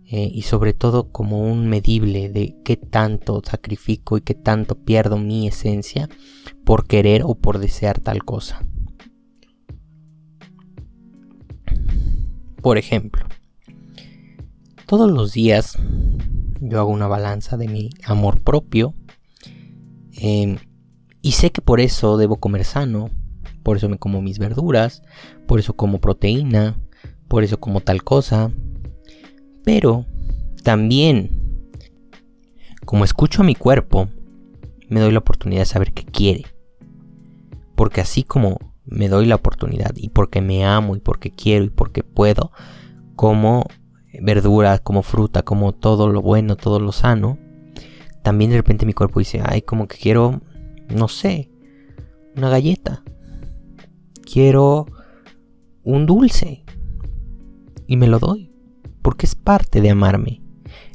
eh, 0.04 0.30
y 0.34 0.42
sobre 0.42 0.74
todo 0.74 1.12
como 1.12 1.40
un 1.40 1.70
medible 1.70 2.30
de 2.30 2.58
qué 2.66 2.76
tanto 2.76 3.42
sacrifico 3.46 4.18
y 4.18 4.22
qué 4.22 4.34
tanto 4.34 4.76
pierdo 4.84 5.18
mi 5.18 5.48
esencia 5.48 6.10
por 6.66 6.88
querer 6.88 7.22
o 7.24 7.36
por 7.36 7.60
desear 7.60 8.00
tal 8.00 8.26
cosa. 8.26 8.66
Por 12.62 12.78
ejemplo, 12.78 13.26
todos 14.86 15.10
los 15.10 15.34
días 15.34 15.78
yo 16.60 16.80
hago 16.80 16.90
una 16.90 17.08
balanza 17.08 17.58
de 17.58 17.68
mi 17.68 17.90
amor 18.04 18.42
propio. 18.42 18.96
Em, 20.20 20.58
y 21.22 21.34
sé 21.34 21.52
que 21.52 21.62
por 21.62 21.80
eso 21.80 22.18
debo 22.18 22.38
comer 22.38 22.66
sano. 22.66 23.10
Por 23.64 23.78
eso 23.78 23.90
me 23.90 23.98
como 23.98 24.22
mis 24.22 24.40
verduras. 24.40 25.02
Por 25.46 25.60
eso 25.60 25.76
como 25.76 26.00
proteína. 26.00 26.78
Por 27.28 27.44
eso 27.44 27.60
como 27.60 27.82
tal 27.82 28.04
cosa. 28.04 28.52
Pero 29.64 30.06
también, 30.64 31.30
como 32.86 33.04
escucho 33.04 33.42
a 33.42 33.46
mi 33.46 33.56
cuerpo, 33.56 34.10
me 34.90 35.00
doy 35.00 35.12
la 35.12 35.20
oportunidad 35.20 35.62
de 35.62 35.66
saber 35.66 35.94
qué 35.94 36.06
quiere. 36.06 36.46
Porque 37.76 38.02
así 38.02 38.24
como 38.24 38.60
me 38.86 39.10
doy 39.10 39.26
la 39.26 39.36
oportunidad 39.36 39.92
y 39.96 40.10
porque 40.10 40.42
me 40.42 40.66
amo 40.66 40.96
y 40.96 41.00
porque 41.00 41.32
quiero 41.32 41.66
y 41.66 41.70
porque 41.70 42.04
puedo, 42.04 42.52
como 43.16 43.66
verdura, 44.22 44.80
como 44.80 45.04
fruta, 45.04 45.44
como 45.44 45.74
todo 45.74 46.08
lo 46.08 46.22
bueno, 46.22 46.56
todo 46.56 46.80
lo 46.80 46.92
sano, 46.92 47.38
también 48.24 48.52
de 48.52 48.58
repente 48.58 48.86
mi 48.86 48.94
cuerpo 48.94 49.20
dice, 49.20 49.42
ay, 49.46 49.62
como 49.62 49.88
que 49.88 49.98
quiero, 49.98 50.42
no 50.90 51.08
sé, 51.08 51.50
una 52.36 52.50
galleta. 52.50 53.04
Quiero 54.22 54.86
un 55.84 56.06
dulce. 56.06 56.66
Y 57.88 57.98
me 57.98 58.08
lo 58.08 58.20
doy. 58.20 58.52
Porque 59.02 59.26
es 59.26 59.36
parte 59.36 59.82
de 59.82 59.90
amarme. 59.90 60.42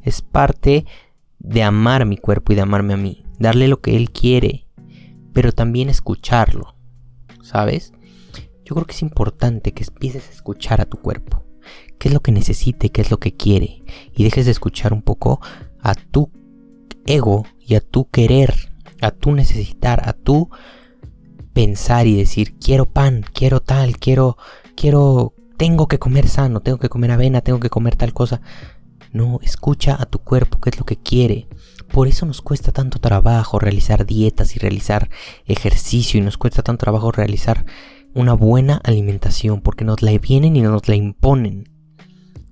Es 0.03 0.23
parte 0.23 0.85
de 1.39 1.63
amar 1.63 2.05
mi 2.05 2.19
cuerpo 2.19 2.53
y 2.53 2.57
de 2.57 2.63
amarme 2.63 2.95
a 2.95 2.99
mí. 2.99 3.25
Darle 3.39 3.69
lo 3.69 3.81
que 3.81 3.97
él 3.97 4.11
quiere. 4.11 4.67
Pero 5.33 5.53
también 5.53 5.89
escucharlo. 5.89 6.77
¿Sabes? 7.43 7.93
Yo 8.65 8.75
creo 8.75 8.87
que 8.87 8.93
es 8.93 9.03
importante 9.03 9.73
que 9.73 9.85
empieces 9.85 10.29
a 10.29 10.33
escuchar 10.33 10.81
a 10.81 10.87
tu 10.87 10.99
cuerpo 10.99 11.43
qué 12.03 12.09
es 12.09 12.15
lo 12.15 12.21
que 12.21 12.33
necesite, 12.33 12.91
qué 12.91 13.01
es 13.01 13.13
lo 13.13 13.21
que 13.21 13.37
quiere, 13.37 13.85
y 14.13 14.25
dejes 14.25 14.47
de 14.47 14.51
escuchar 14.51 14.93
un 14.93 15.03
poco 15.03 15.41
a 15.81 15.95
tu 15.95 16.33
ego 17.07 17.45
y 17.61 17.77
a 17.77 17.81
tu 17.81 18.11
querer, 18.11 18.72
a 19.03 19.11
tu 19.11 19.33
necesitar, 19.33 20.09
a 20.09 20.13
tu 20.13 20.49
pensar 21.53 22.07
y 22.07 22.17
decir, 22.17 22.55
quiero 22.59 22.87
pan, 22.87 23.25
quiero 23.33 23.61
tal, 23.61 23.99
quiero, 23.99 24.39
quiero, 24.75 25.35
tengo 25.59 25.87
que 25.89 25.99
comer 25.99 26.29
sano, 26.29 26.61
tengo 26.61 26.79
que 26.79 26.89
comer 26.89 27.11
avena, 27.11 27.41
tengo 27.41 27.61
que 27.61 27.71
comer 27.71 27.97
tal 27.97 28.13
cosa. 28.15 28.41
No, 29.13 29.41
escucha 29.43 29.97
a 30.01 30.07
tu 30.07 30.21
cuerpo 30.21 30.59
qué 30.61 30.71
es 30.71 30.79
lo 30.79 30.87
que 30.87 30.97
quiere. 30.97 31.49
Por 31.93 32.09
eso 32.09 32.25
nos 32.25 32.41
cuesta 32.41 32.73
tanto 32.73 32.99
trabajo 32.99 33.59
realizar 33.59 34.07
dietas 34.07 34.57
y 34.57 34.59
realizar 34.59 35.11
ejercicio 35.45 36.19
y 36.19 36.23
nos 36.23 36.39
cuesta 36.39 36.63
tanto 36.63 36.85
trabajo 36.85 37.13
realizar 37.13 37.67
una 38.15 38.33
buena 38.33 38.81
alimentación 38.83 39.61
porque 39.61 39.85
nos 39.85 40.01
la 40.01 40.17
vienen 40.17 40.57
y 40.57 40.63
nos 40.63 40.89
la 40.89 40.97
imponen. 40.97 41.72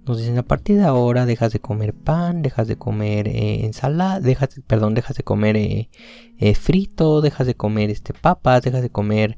Nos 0.07 0.19
dicen 0.19 0.39
a 0.39 0.43
partir 0.43 0.77
de 0.77 0.85
ahora 0.85 1.27
dejas 1.27 1.53
de 1.53 1.61
comer 1.61 1.95
pan, 1.95 2.43
dejas 2.43 2.67
de 2.67 2.77
comer 2.77 3.29
eh, 3.29 3.65
ensalada, 3.65 4.21
dejas, 4.21 4.61
perdón, 4.67 4.95
dejas 4.95 5.17
de 5.17 5.23
comer 5.23 5.57
eh, 5.57 5.91
eh, 6.39 6.55
frito, 6.55 7.21
dejas 7.21 7.47
de 7.47 7.55
comer 7.55 7.91
este 7.91 8.15
papas, 8.15 8.63
dejas 8.63 8.83
de 8.83 8.91
comer 8.91 9.37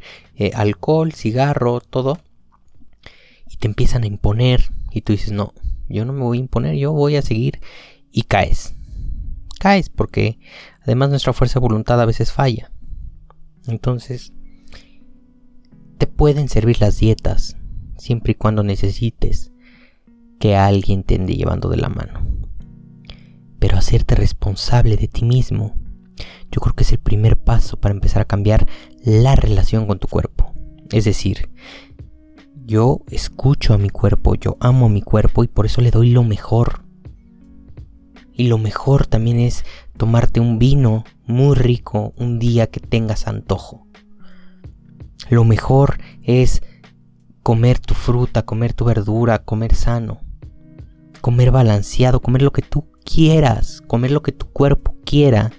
alcohol, 0.55 1.13
cigarro, 1.13 1.81
todo. 1.81 2.19
Y 3.51 3.57
te 3.57 3.67
empiezan 3.67 4.05
a 4.05 4.07
imponer 4.07 4.73
y 4.93 5.03
tú 5.03 5.13
dices, 5.13 5.33
no, 5.33 5.53
yo 5.89 6.05
no 6.05 6.13
me 6.13 6.23
voy 6.23 6.39
a 6.39 6.41
imponer, 6.41 6.77
yo 6.77 6.93
voy 6.93 7.17
a 7.17 7.23
seguir 7.23 7.61
y 8.11 8.23
caes. 8.23 8.75
Caes 9.59 9.89
porque 9.89 10.39
además 10.83 11.11
nuestra 11.11 11.33
fuerza 11.33 11.59
de 11.59 11.67
voluntad 11.67 12.01
a 12.01 12.07
veces 12.07 12.33
falla. 12.33 12.71
Entonces, 13.67 14.33
te 15.99 16.07
pueden 16.07 16.49
servir 16.49 16.81
las 16.81 16.99
dietas 16.99 17.57
siempre 17.97 18.33
y 18.33 18.35
cuando 18.37 18.63
necesites 18.63 19.52
que 20.43 20.57
alguien 20.57 21.05
te 21.05 21.15
ande 21.15 21.37
llevando 21.37 21.69
de 21.69 21.77
la 21.77 21.89
mano. 21.89 22.27
Pero 23.61 23.79
hacerte 23.79 24.17
responsable 24.17 24.97
de 24.97 25.07
ti 25.07 25.25
mismo, 25.25 25.77
yo 26.51 26.61
creo 26.61 26.75
que 26.75 26.83
es 26.83 26.91
el 26.91 26.99
primer 26.99 27.39
paso 27.39 27.77
para 27.77 27.95
empezar 27.95 28.23
a 28.23 28.25
cambiar 28.25 28.67
la 29.05 29.37
relación 29.37 29.87
con 29.87 30.01
tu 30.01 30.09
cuerpo. 30.09 30.53
Es 30.91 31.05
decir, 31.05 31.49
yo 32.57 33.03
escucho 33.09 33.73
a 33.73 33.79
mi 33.79 33.89
cuerpo, 33.89 34.35
yo 34.35 34.57
amo 34.59 34.87
a 34.87 34.89
mi 34.89 35.01
cuerpo 35.01 35.45
y 35.45 35.47
por 35.47 35.65
eso 35.65 35.81
le 35.81 35.93
doy 35.93 36.11
lo 36.11 36.25
mejor. 36.25 36.87
Y 38.33 38.49
lo 38.49 38.59
mejor 38.59 39.07
también 39.07 39.39
es 39.39 39.65
tomarte 39.97 40.41
un 40.41 40.59
vino 40.59 41.05
muy 41.25 41.55
rico 41.55 42.15
un 42.17 42.41
día 42.41 42.67
que 42.67 42.81
tengas 42.81 43.29
antojo. 43.29 43.87
Lo 45.31 45.45
mejor 45.45 45.99
es 46.21 46.65
comer 47.45 47.79
tu 47.79 47.95
fruta, 47.95 48.43
comer 48.43 48.73
tu 48.73 48.85
verdura, 48.85 49.45
comer 49.45 49.77
sano 49.77 50.32
comer 51.23 51.53
balanceado, 51.53 52.21
comer 52.21 52.43
lo 52.43 52.53
que 52.53 52.61
tú 52.61 52.91
quieras, 53.05 53.81
comer 53.87 54.11
lo 54.11 54.23
que 54.23 54.33
tu 54.33 54.51
cuerpo 54.51 54.97
quiera, 55.07 55.53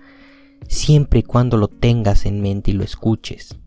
siempre 0.68 1.22
y 1.22 1.24
cuando 1.24 1.58
lo 1.58 1.70
tengas 1.70 2.28
en 2.28 2.42
mente 2.42 2.70
y 2.72 2.74
lo 2.76 2.84
escuches. 2.84 3.58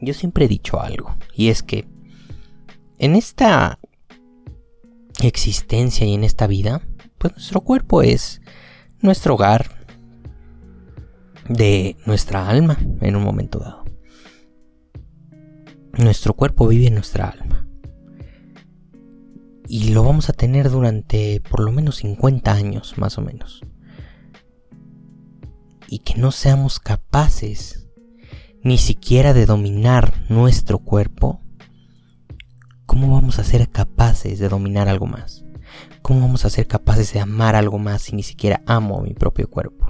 Yo 0.00 0.14
siempre 0.14 0.44
he 0.44 0.48
dicho 0.48 0.80
algo, 0.80 1.16
y 1.34 1.48
es 1.48 1.62
que 1.62 1.88
en 2.98 3.16
esta 3.16 3.80
existencia 5.22 6.06
y 6.06 6.14
en 6.14 6.24
esta 6.24 6.46
vida, 6.46 6.82
pues 7.18 7.32
nuestro 7.32 7.62
cuerpo 7.62 8.02
es 8.02 8.42
nuestro 9.00 9.34
hogar 9.34 9.86
de 11.48 11.96
nuestra 12.04 12.48
alma 12.48 12.78
en 13.00 13.16
un 13.16 13.22
momento 13.22 13.58
dado. 13.58 13.84
Nuestro 15.94 16.34
cuerpo 16.34 16.68
vive 16.68 16.88
en 16.88 16.94
nuestra 16.94 17.28
alma. 17.28 17.61
Y 19.68 19.90
lo 19.90 20.02
vamos 20.02 20.28
a 20.28 20.32
tener 20.32 20.70
durante 20.70 21.40
por 21.40 21.60
lo 21.60 21.72
menos 21.72 21.96
50 21.96 22.52
años, 22.52 22.98
más 22.98 23.18
o 23.18 23.22
menos. 23.22 23.62
Y 25.88 26.00
que 26.00 26.14
no 26.16 26.32
seamos 26.32 26.78
capaces 26.78 27.88
ni 28.62 28.78
siquiera 28.78 29.34
de 29.34 29.46
dominar 29.46 30.14
nuestro 30.28 30.78
cuerpo, 30.78 31.40
¿cómo 32.86 33.12
vamos 33.12 33.38
a 33.38 33.44
ser 33.44 33.68
capaces 33.68 34.38
de 34.38 34.48
dominar 34.48 34.88
algo 34.88 35.06
más? 35.06 35.44
¿Cómo 36.00 36.20
vamos 36.20 36.44
a 36.44 36.50
ser 36.50 36.66
capaces 36.66 37.12
de 37.12 37.20
amar 37.20 37.56
algo 37.56 37.78
más 37.78 38.02
si 38.02 38.16
ni 38.16 38.22
siquiera 38.22 38.62
amo 38.66 38.98
a 38.98 39.02
mi 39.02 39.14
propio 39.14 39.48
cuerpo? 39.48 39.86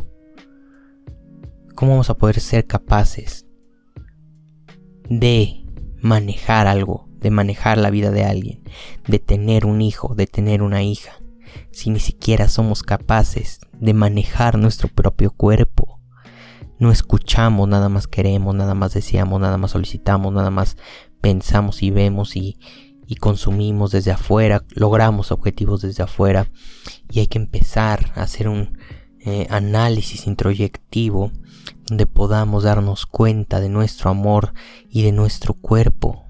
¿Cómo 1.74 1.92
vamos 1.92 2.10
a 2.10 2.16
poder 2.16 2.40
ser 2.40 2.66
capaces 2.66 3.46
de 5.08 5.66
manejar 6.00 6.66
algo, 6.66 7.08
de 7.22 7.30
manejar 7.30 7.78
la 7.78 7.90
vida 7.90 8.10
de 8.10 8.24
alguien, 8.24 8.62
de 9.06 9.18
tener 9.18 9.64
un 9.64 9.80
hijo, 9.80 10.14
de 10.14 10.26
tener 10.26 10.62
una 10.62 10.82
hija, 10.82 11.12
si 11.70 11.90
ni 11.90 12.00
siquiera 12.00 12.48
somos 12.48 12.82
capaces 12.82 13.60
de 13.78 13.94
manejar 13.94 14.58
nuestro 14.58 14.88
propio 14.88 15.30
cuerpo? 15.30 16.00
No 16.78 16.90
escuchamos, 16.90 17.68
nada 17.68 17.88
más 17.88 18.08
queremos, 18.08 18.54
nada 18.54 18.74
más 18.74 18.92
deseamos, 18.92 19.40
nada 19.40 19.56
más 19.56 19.70
solicitamos, 19.70 20.32
nada 20.32 20.50
más 20.50 20.76
pensamos 21.20 21.82
y 21.82 21.90
vemos 21.90 22.36
y, 22.36 22.58
consumimos 23.20 23.90
desde 23.90 24.10
afuera, 24.10 24.64
logramos 24.74 25.32
objetivos 25.32 25.82
desde 25.82 26.02
afuera 26.02 26.50
y 27.10 27.20
hay 27.20 27.26
que 27.26 27.36
empezar 27.36 28.10
a 28.16 28.22
hacer 28.22 28.48
un 28.48 28.78
eh, 29.20 29.46
análisis 29.50 30.26
introyectivo 30.26 31.30
donde 31.86 32.06
podamos 32.06 32.62
darnos 32.62 33.04
cuenta 33.04 33.60
de 33.60 33.68
nuestro 33.68 34.08
amor 34.08 34.54
y 34.88 35.02
de 35.02 35.12
nuestro 35.12 35.52
cuerpo 35.52 36.24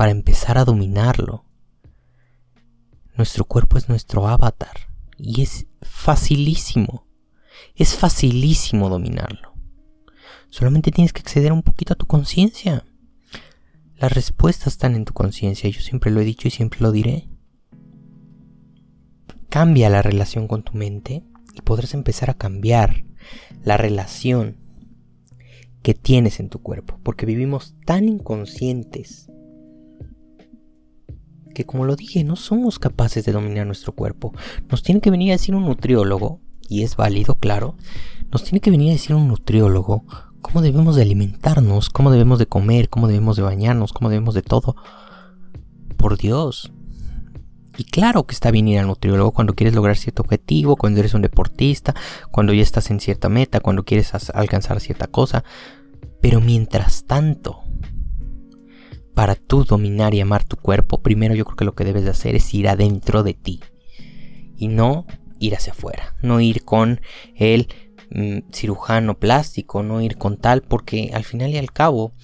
para 0.00 0.12
empezar 0.12 0.56
a 0.56 0.64
dominarlo. 0.64 1.44
Nuestro 3.18 3.44
cuerpo 3.44 3.76
es 3.76 3.90
nuestro 3.90 4.26
avatar 4.26 4.88
y 5.18 5.42
es 5.42 5.66
facilísimo, 5.82 7.06
es 7.74 7.94
facilísimo 7.94 8.88
dominarlo. 8.88 9.52
Solamente 10.48 10.90
tienes 10.90 11.12
que 11.12 11.20
acceder 11.20 11.52
un 11.52 11.62
poquito 11.62 11.92
a 11.92 11.96
tu 11.96 12.06
conciencia. 12.06 12.82
Las 13.96 14.14
respuestas 14.14 14.68
están 14.68 14.94
en 14.94 15.04
tu 15.04 15.12
conciencia, 15.12 15.68
yo 15.68 15.82
siempre 15.82 16.10
lo 16.10 16.22
he 16.22 16.24
dicho 16.24 16.48
y 16.48 16.50
siempre 16.50 16.80
lo 16.80 16.92
diré. 16.92 17.28
Cambia 19.50 19.90
la 19.90 20.00
relación 20.00 20.48
con 20.48 20.62
tu 20.62 20.72
mente 20.72 21.26
y 21.52 21.60
podrás 21.60 21.92
empezar 21.92 22.30
a 22.30 22.38
cambiar 22.38 23.04
la 23.62 23.76
relación 23.76 24.56
que 25.82 25.92
tienes 25.92 26.40
en 26.40 26.48
tu 26.48 26.62
cuerpo, 26.62 26.98
porque 27.02 27.26
vivimos 27.26 27.74
tan 27.84 28.08
inconscientes 28.08 29.30
como 31.64 31.84
lo 31.84 31.96
dije, 31.96 32.24
no 32.24 32.36
somos 32.36 32.78
capaces 32.78 33.24
de 33.24 33.32
dominar 33.32 33.66
nuestro 33.66 33.92
cuerpo. 33.92 34.32
Nos 34.68 34.82
tiene 34.82 35.00
que 35.00 35.10
venir 35.10 35.30
a 35.30 35.34
decir 35.34 35.54
un 35.54 35.64
nutriólogo, 35.64 36.40
y 36.68 36.82
es 36.82 36.96
válido, 36.96 37.34
claro, 37.34 37.76
nos 38.30 38.44
tiene 38.44 38.60
que 38.60 38.70
venir 38.70 38.90
a 38.90 38.92
decir 38.92 39.16
un 39.16 39.28
nutriólogo 39.28 40.04
cómo 40.40 40.62
debemos 40.62 40.96
de 40.96 41.02
alimentarnos, 41.02 41.90
cómo 41.90 42.10
debemos 42.10 42.38
de 42.38 42.46
comer, 42.46 42.88
cómo 42.88 43.08
debemos 43.08 43.36
de 43.36 43.42
bañarnos, 43.42 43.92
cómo 43.92 44.10
debemos 44.10 44.34
de 44.34 44.42
todo. 44.42 44.76
Por 45.96 46.16
Dios. 46.16 46.72
Y 47.76 47.84
claro 47.84 48.24
que 48.24 48.34
está 48.34 48.50
bien 48.50 48.68
ir 48.68 48.78
al 48.78 48.86
nutriólogo 48.86 49.32
cuando 49.32 49.54
quieres 49.54 49.74
lograr 49.74 49.96
cierto 49.96 50.22
objetivo, 50.22 50.76
cuando 50.76 51.00
eres 51.00 51.14
un 51.14 51.22
deportista, 51.22 51.94
cuando 52.30 52.52
ya 52.52 52.62
estás 52.62 52.90
en 52.90 53.00
cierta 53.00 53.28
meta, 53.28 53.60
cuando 53.60 53.84
quieres 53.84 54.12
alcanzar 54.34 54.80
cierta 54.80 55.06
cosa. 55.06 55.44
Pero 56.20 56.40
mientras 56.40 57.04
tanto, 57.04 57.60
para 59.20 59.34
tú 59.34 59.64
dominar 59.64 60.14
y 60.14 60.22
amar 60.22 60.44
tu 60.44 60.56
cuerpo, 60.56 61.02
primero 61.02 61.34
yo 61.34 61.44
creo 61.44 61.56
que 61.56 61.66
lo 61.66 61.74
que 61.74 61.84
debes 61.84 62.04
de 62.04 62.10
hacer 62.10 62.36
es 62.36 62.54
ir 62.54 62.68
adentro 62.68 63.22
de 63.22 63.34
ti. 63.34 63.60
Y 64.56 64.68
no 64.68 65.04
ir 65.38 65.54
hacia 65.54 65.74
afuera. 65.74 66.16
No 66.22 66.40
ir 66.40 66.64
con 66.64 67.02
el 67.36 67.68
mm, 68.12 68.50
cirujano 68.50 69.18
plástico, 69.18 69.82
no 69.82 70.00
ir 70.00 70.16
con 70.16 70.38
tal, 70.38 70.62
porque 70.62 71.10
al 71.12 71.24
final 71.24 71.50
y 71.50 71.58
al 71.58 71.70
cabo 71.70 72.14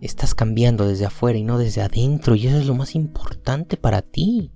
estás 0.00 0.34
cambiando 0.34 0.88
desde 0.88 1.04
afuera 1.04 1.38
y 1.38 1.44
no 1.44 1.58
desde 1.58 1.82
adentro. 1.82 2.34
Y 2.36 2.46
eso 2.46 2.56
es 2.56 2.64
lo 2.64 2.74
más 2.74 2.94
importante 2.94 3.76
para 3.76 4.00
ti. 4.00 4.50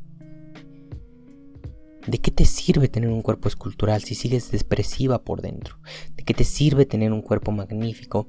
¿De 2.06 2.16
qué 2.16 2.30
te 2.30 2.46
sirve 2.46 2.88
tener 2.88 3.10
un 3.10 3.20
cuerpo 3.20 3.46
escultural 3.46 4.02
si 4.02 4.14
sigues 4.14 4.54
expresiva 4.54 5.22
por 5.22 5.42
dentro? 5.42 5.76
¿De 6.16 6.24
qué 6.24 6.32
te 6.32 6.44
sirve 6.44 6.86
tener 6.86 7.12
un 7.12 7.20
cuerpo 7.20 7.52
magnífico 7.52 8.26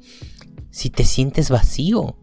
si 0.71 0.89
te 0.89 1.05
sientes 1.05 1.49
vacío? 1.49 2.17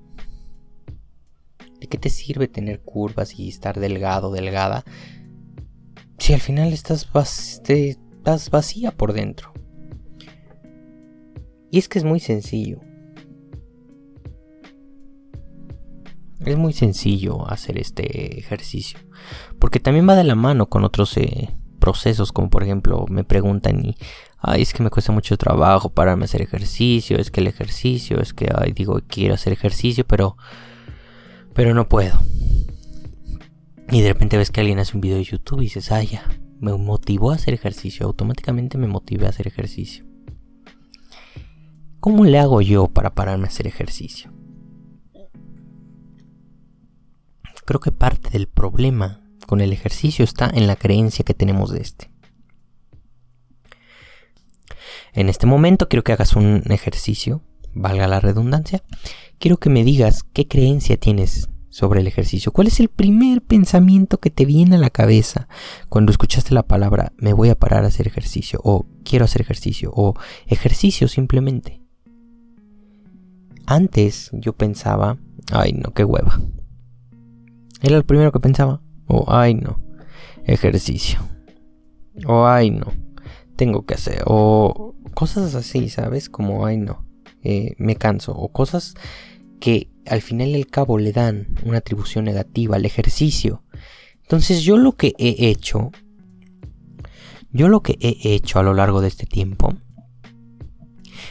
¿De 1.87 1.90
qué 1.90 1.99
te 1.99 2.11
sirve 2.11 2.49
tener 2.49 2.81
curvas 2.81 3.38
y 3.38 3.49
estar 3.49 3.79
delgado, 3.79 4.33
delgada? 4.33 4.85
Si 6.18 6.33
al 6.35 6.40
final 6.40 6.72
estás, 6.72 7.12
vacía 8.51 8.90
por 8.90 9.12
dentro. 9.12 9.53
Y 11.70 11.79
es 11.79 11.88
que 11.88 12.01
es 12.01 12.05
muy 12.05 12.18
sencillo. 12.18 12.81
Es 16.44 16.57
muy 16.57 16.72
sencillo 16.72 17.49
hacer 17.49 17.79
este 17.79 18.40
ejercicio. 18.40 18.99
Porque 19.61 19.79
también 19.79 20.09
va 20.09 20.16
de 20.16 20.25
la 20.25 20.35
mano 20.35 20.68
con 20.68 20.83
otros 20.83 21.16
eh, 21.18 21.55
procesos, 21.79 22.33
como 22.33 22.51
por 22.51 22.64
ejemplo 22.64 23.05
me 23.09 23.22
preguntan 23.22 23.85
y, 23.85 23.94
ay, 24.40 24.62
es 24.62 24.75
que 24.75 24.83
me 24.83 24.90
cuesta 24.90 25.12
mucho 25.12 25.37
trabajo 25.37 25.90
pararme 25.90 26.25
a 26.25 26.27
hacer 26.27 26.42
ejercicio, 26.42 27.16
es 27.16 27.31
que 27.31 27.42
el 27.42 27.46
ejercicio, 27.46 28.20
es 28.20 28.35
que, 28.35 28.49
ay, 28.53 28.72
digo, 28.72 29.01
quiero 29.07 29.35
hacer 29.35 29.53
ejercicio, 29.53 30.05
pero, 30.05 30.37
pero 31.57 31.73
no 31.73 31.88
puedo. 31.88 32.21
Y 33.90 34.03
de 34.03 34.09
repente 34.09 34.37
ves 34.37 34.51
que 34.51 34.61
alguien 34.61 34.79
hace 34.79 34.95
un 34.95 35.01
video 35.01 35.16
de 35.16 35.25
YouTube 35.25 35.62
y 35.62 35.64
dices, 35.64 35.90
ay, 35.90 36.09
ya, 36.09 36.29
me 36.61 36.73
motivó 36.75 37.31
a 37.33 37.37
hacer 37.37 37.55
ejercicio, 37.55 38.05
automáticamente 38.07 38.77
me 38.77 38.87
motivé 38.87 39.27
a 39.27 39.31
hacer 39.31 39.49
ejercicio. 39.49 40.05
¿Cómo 41.99 42.25
le 42.25 42.38
hago 42.38 42.61
yo 42.61 42.88
para 42.88 43.14
pararme 43.14 43.45
a 43.45 43.49
hacer 43.49 43.66
ejercicio? 43.66 44.33
Creo 47.64 47.81
que 47.81 47.90
parte 47.90 48.31
del 48.31 48.49
problema 48.49 49.23
con 49.47 49.61
el 49.61 49.73
ejercicio 49.73 50.25
está 50.25 50.51
en 50.51 50.66
la 50.66 50.77
creencia 50.77 51.25
que 51.25 51.35
tenemos 51.35 51.73
de 51.73 51.81
este. 51.81 52.11
En 55.14 55.31
este 55.31 55.47
momento 55.47 55.88
quiero 55.88 56.05
que 56.05 56.12
hagas 56.12 56.37
un 56.37 56.62
ejercicio, 56.69 57.40
valga 57.77 58.09
la 58.09 58.21
redundancia. 58.21 58.83
Quiero 59.39 59.59
que 59.59 59.71
me 59.71 59.85
digas 59.85 60.23
qué 60.33 60.49
creencia 60.49 60.97
tienes 60.97 61.49
sobre 61.69 62.01
el 62.01 62.07
ejercicio. 62.07 62.53
¿Cuál 62.53 62.69
es 62.69 62.81
el 62.81 62.89
primer 62.89 63.43
pensamiento 63.43 64.19
que 64.19 64.31
te 64.31 64.45
viene 64.45 64.77
a 64.77 64.81
la 64.81 64.91
cabeza 64.91 65.49
cuando 65.89 66.11
escuchaste 66.11 66.55
la 66.55 66.67
palabra 66.67 67.12
me 67.19 67.33
voy 67.33 67.51
a 67.51 67.59
parar 67.59 67.85
a 67.85 67.89
hacer 67.89 68.07
ejercicio 68.07 68.61
o 68.65 68.87
quiero 69.05 69.27
hacer 69.27 69.43
ejercicio 69.43 69.93
o 69.95 70.15
ejercicio 70.47 71.07
simplemente? 71.07 71.83
Antes 73.67 74.31
yo 74.33 74.55
pensaba, 74.55 75.19
ay 75.53 75.73
no, 75.73 75.93
qué 75.93 76.05
hueva. 76.05 76.41
Era 77.83 77.99
lo 77.99 78.07
primero 78.07 78.33
que 78.33 78.41
pensaba. 78.41 78.81
O, 79.07 79.25
ay, 79.29 79.55
no. 79.55 79.81
Ejercicio. 80.45 81.21
O, 82.27 82.47
ay, 82.47 82.71
no. 82.71 82.93
Tengo 83.57 83.85
que 83.85 83.95
hacer. 83.95 84.23
O 84.27 84.95
cosas 85.15 85.55
así, 85.55 85.89
¿sabes? 85.89 86.29
Como, 86.29 86.67
ay, 86.67 86.79
no. 86.79 87.06
Eh, 87.49 87.77
me 87.79 87.95
canso. 87.95 88.33
O 88.33 88.49
cosas 88.49 88.95
que 89.61 89.89
al 90.05 90.21
final 90.21 90.49
y 90.49 90.57
al 90.57 90.67
cabo 90.67 90.99
le 90.99 91.13
dan 91.13 91.47
una 91.65 91.79
atribución 91.79 92.25
negativa 92.25 92.75
al 92.75 92.85
ejercicio. 92.85 93.63
Entonces 94.23 94.65
yo 94.65 94.77
lo 94.77 94.97
que 94.97 95.15
he 95.17 95.49
hecho, 95.49 95.93
yo 97.53 97.69
lo 97.69 97.83
que 97.83 97.97
he 98.01 98.35
hecho 98.35 98.59
a 98.59 98.65
lo 98.65 98.75
largo 98.75 99.01
de 99.01 99.07
este 99.07 99.27
tiempo, 99.27 99.75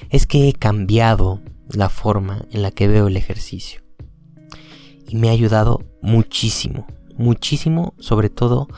es 0.10 0.26
que 0.26 0.48
he 0.48 0.54
cambiado 0.54 1.42
la 1.70 1.90
forma 1.90 2.46
en 2.52 2.62
la 2.62 2.72
que 2.72 2.88
veo 2.88 3.08
el 3.08 3.18
ejercicio 3.18 3.82
y 5.06 5.18
me 5.18 5.28
ha 5.28 5.34
ayudado 5.34 5.84
muchísimo, 6.02 6.88
muchísimo, 7.18 7.94
sobre 8.00 8.30
todo 8.30 8.70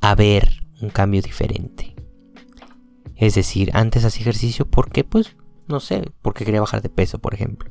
a 0.00 0.14
ver 0.14 0.68
un 0.80 0.90
cambio 0.90 1.20
diferente. 1.20 1.96
Es 3.16 3.34
decir, 3.34 3.70
antes 3.74 4.04
hacía 4.04 4.22
ejercicio 4.22 4.70
porque, 4.70 5.02
pues, 5.02 5.34
no 5.68 5.80
sé, 5.80 6.10
porque 6.22 6.44
quería 6.44 6.60
bajar 6.60 6.82
de 6.82 6.88
peso, 6.88 7.18
por 7.18 7.34
ejemplo. 7.34 7.70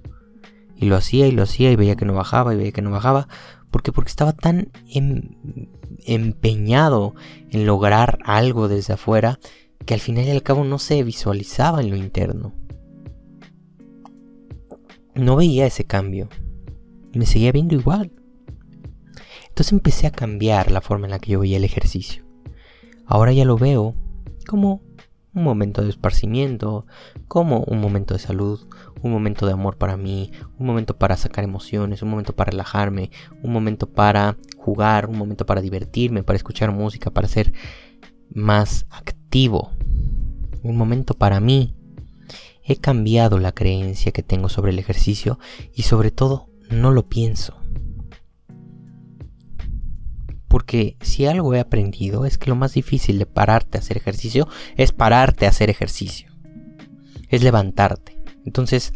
Y 0.75 0.85
lo 0.85 0.95
hacía 0.95 1.27
y 1.27 1.31
lo 1.31 1.43
hacía 1.43 1.71
y 1.71 1.75
veía 1.75 1.95
que 1.95 2.05
no 2.05 2.13
bajaba 2.13 2.53
y 2.53 2.57
veía 2.57 2.71
que 2.71 2.81
no 2.81 2.91
bajaba. 2.91 3.27
porque 3.71 3.91
Porque 3.91 4.09
estaba 4.09 4.33
tan 4.33 4.71
em, 4.87 5.37
empeñado 6.05 7.15
en 7.49 7.65
lograr 7.65 8.19
algo 8.25 8.67
desde 8.67 8.93
afuera 8.93 9.39
que 9.85 9.93
al 9.93 9.99
final 9.99 10.25
y 10.25 10.31
al 10.31 10.43
cabo 10.43 10.63
no 10.63 10.79
se 10.79 11.03
visualizaba 11.03 11.81
en 11.81 11.89
lo 11.89 11.95
interno. 11.95 12.53
No 15.15 15.35
veía 15.35 15.65
ese 15.67 15.85
cambio 15.85 16.29
me 17.13 17.25
seguía 17.25 17.51
viendo 17.51 17.75
igual. 17.75 18.11
Entonces 19.49 19.71
empecé 19.71 20.07
a 20.07 20.11
cambiar 20.11 20.71
la 20.71 20.81
forma 20.81 21.05
en 21.05 21.11
la 21.11 21.19
que 21.19 21.31
yo 21.31 21.39
veía 21.39 21.57
el 21.57 21.63
ejercicio. 21.63 22.25
Ahora 23.05 23.31
ya 23.33 23.45
lo 23.45 23.57
veo 23.57 23.95
como 24.47 24.81
un 25.33 25.43
momento 25.43 25.81
de 25.81 25.89
esparcimiento, 25.89 26.85
como 27.27 27.59
un 27.61 27.79
momento 27.81 28.13
de 28.13 28.19
salud, 28.19 28.67
un 29.01 29.11
momento 29.11 29.45
de 29.45 29.53
amor 29.53 29.77
para 29.77 29.97
mí, 29.97 30.31
un 30.59 30.67
momento 30.67 30.97
para 30.97 31.17
sacar 31.17 31.43
emociones, 31.43 32.01
un 32.01 32.09
momento 32.09 32.35
para 32.35 32.51
relajarme, 32.51 33.09
un 33.41 33.51
momento 33.51 33.89
para 33.89 34.37
jugar, 34.57 35.07
un 35.07 35.17
momento 35.17 35.45
para 35.45 35.61
divertirme, 35.61 36.23
para 36.23 36.37
escuchar 36.37 36.71
música, 36.71 37.09
para 37.09 37.27
ser 37.27 37.53
más 38.33 38.85
activo, 38.89 39.71
un 40.61 40.77
momento 40.77 41.15
para 41.15 41.39
mí. 41.39 41.75
He 42.63 42.77
cambiado 42.77 43.39
la 43.39 43.51
creencia 43.51 44.11
que 44.11 44.23
tengo 44.23 44.47
sobre 44.47 44.71
el 44.71 44.79
ejercicio 44.79 45.37
y 45.73 45.83
sobre 45.83 46.11
todo 46.11 46.47
no 46.69 46.91
lo 46.91 47.09
pienso. 47.09 47.62
Porque 50.53 50.97
si 51.01 51.25
algo 51.25 51.55
he 51.55 51.59
aprendido 51.59 52.27
es 52.27 52.37
que 52.37 52.51
lo 52.51 52.55
más 52.55 52.75
difícil 52.75 53.17
de 53.17 53.25
pararte 53.25 53.75
a 53.75 53.81
hacer 53.81 53.97
ejercicio 53.97 54.47
es 54.77 54.91
pararte 54.91 55.47
a 55.47 55.49
hacer 55.49 55.71
ejercicio. 55.71 56.31
Es 57.27 57.41
levantarte. 57.41 58.21
Entonces, 58.45 58.93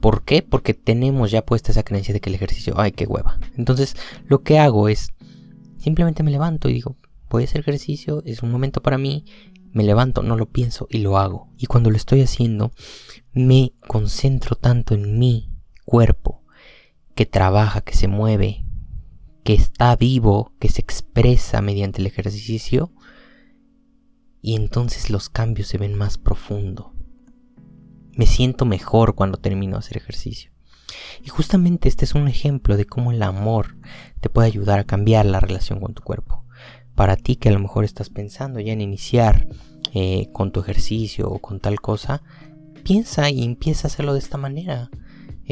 ¿por 0.00 0.22
qué? 0.24 0.42
Porque 0.42 0.74
tenemos 0.74 1.32
ya 1.32 1.44
puesta 1.44 1.72
esa 1.72 1.82
creencia 1.82 2.14
de 2.14 2.20
que 2.20 2.30
el 2.30 2.36
ejercicio, 2.36 2.74
ay, 2.76 2.92
qué 2.92 3.04
hueva. 3.04 3.40
Entonces, 3.56 3.96
lo 4.28 4.44
que 4.44 4.60
hago 4.60 4.88
es, 4.88 5.08
simplemente 5.76 6.22
me 6.22 6.30
levanto 6.30 6.68
y 6.68 6.74
digo, 6.74 6.96
voy 7.28 7.42
a 7.42 7.46
hacer 7.46 7.62
ejercicio, 7.62 8.22
es 8.24 8.44
un 8.44 8.52
momento 8.52 8.82
para 8.82 8.96
mí, 8.96 9.24
me 9.72 9.82
levanto, 9.82 10.22
no 10.22 10.36
lo 10.36 10.46
pienso 10.46 10.86
y 10.88 10.98
lo 10.98 11.18
hago. 11.18 11.48
Y 11.58 11.66
cuando 11.66 11.90
lo 11.90 11.96
estoy 11.96 12.20
haciendo, 12.20 12.70
me 13.32 13.72
concentro 13.88 14.54
tanto 14.54 14.94
en 14.94 15.18
mi 15.18 15.50
cuerpo, 15.84 16.44
que 17.16 17.26
trabaja, 17.26 17.80
que 17.80 17.96
se 17.96 18.06
mueve, 18.06 18.64
está 19.54 19.94
vivo, 19.96 20.52
que 20.58 20.68
se 20.68 20.80
expresa 20.80 21.60
mediante 21.60 22.00
el 22.00 22.06
ejercicio, 22.06 22.92
y 24.42 24.56
entonces 24.56 25.10
los 25.10 25.28
cambios 25.28 25.68
se 25.68 25.78
ven 25.78 25.94
más 25.94 26.18
profundo. 26.18 26.92
Me 28.12 28.26
siento 28.26 28.64
mejor 28.64 29.14
cuando 29.14 29.38
termino 29.38 29.72
de 29.72 29.80
hacer 29.80 29.96
ejercicio. 29.96 30.50
Y 31.24 31.28
justamente 31.28 31.88
este 31.88 32.04
es 32.04 32.14
un 32.14 32.28
ejemplo 32.28 32.76
de 32.76 32.86
cómo 32.86 33.12
el 33.12 33.22
amor 33.22 33.76
te 34.20 34.28
puede 34.28 34.48
ayudar 34.48 34.78
a 34.78 34.84
cambiar 34.84 35.26
la 35.26 35.40
relación 35.40 35.80
con 35.80 35.94
tu 35.94 36.02
cuerpo. 36.02 36.44
Para 36.94 37.16
ti 37.16 37.36
que 37.36 37.48
a 37.48 37.52
lo 37.52 37.60
mejor 37.60 37.84
estás 37.84 38.10
pensando 38.10 38.60
ya 38.60 38.72
en 38.72 38.80
iniciar 38.80 39.46
eh, 39.94 40.28
con 40.32 40.52
tu 40.52 40.60
ejercicio 40.60 41.28
o 41.28 41.38
con 41.38 41.60
tal 41.60 41.80
cosa, 41.80 42.22
piensa 42.82 43.30
y 43.30 43.44
empieza 43.44 43.86
a 43.86 43.90
hacerlo 43.90 44.12
de 44.12 44.18
esta 44.18 44.36
manera. 44.36 44.90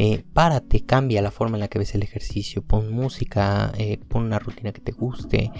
Eh, 0.01 0.23
párate, 0.33 0.87
cambia 0.87 1.21
la 1.23 1.33
forma 1.33 1.57
en 1.57 1.61
la 1.63 1.67
que 1.67 1.81
ves 1.81 1.93
el 1.97 2.05
ejercicio, 2.05 2.63
pon 2.63 2.93
música, 2.93 3.73
eh, 3.79 3.99
pon 4.07 4.27
una 4.27 4.39
rutina 4.39 4.71
que 4.71 4.81
te 4.81 4.93
guste, 4.93 5.51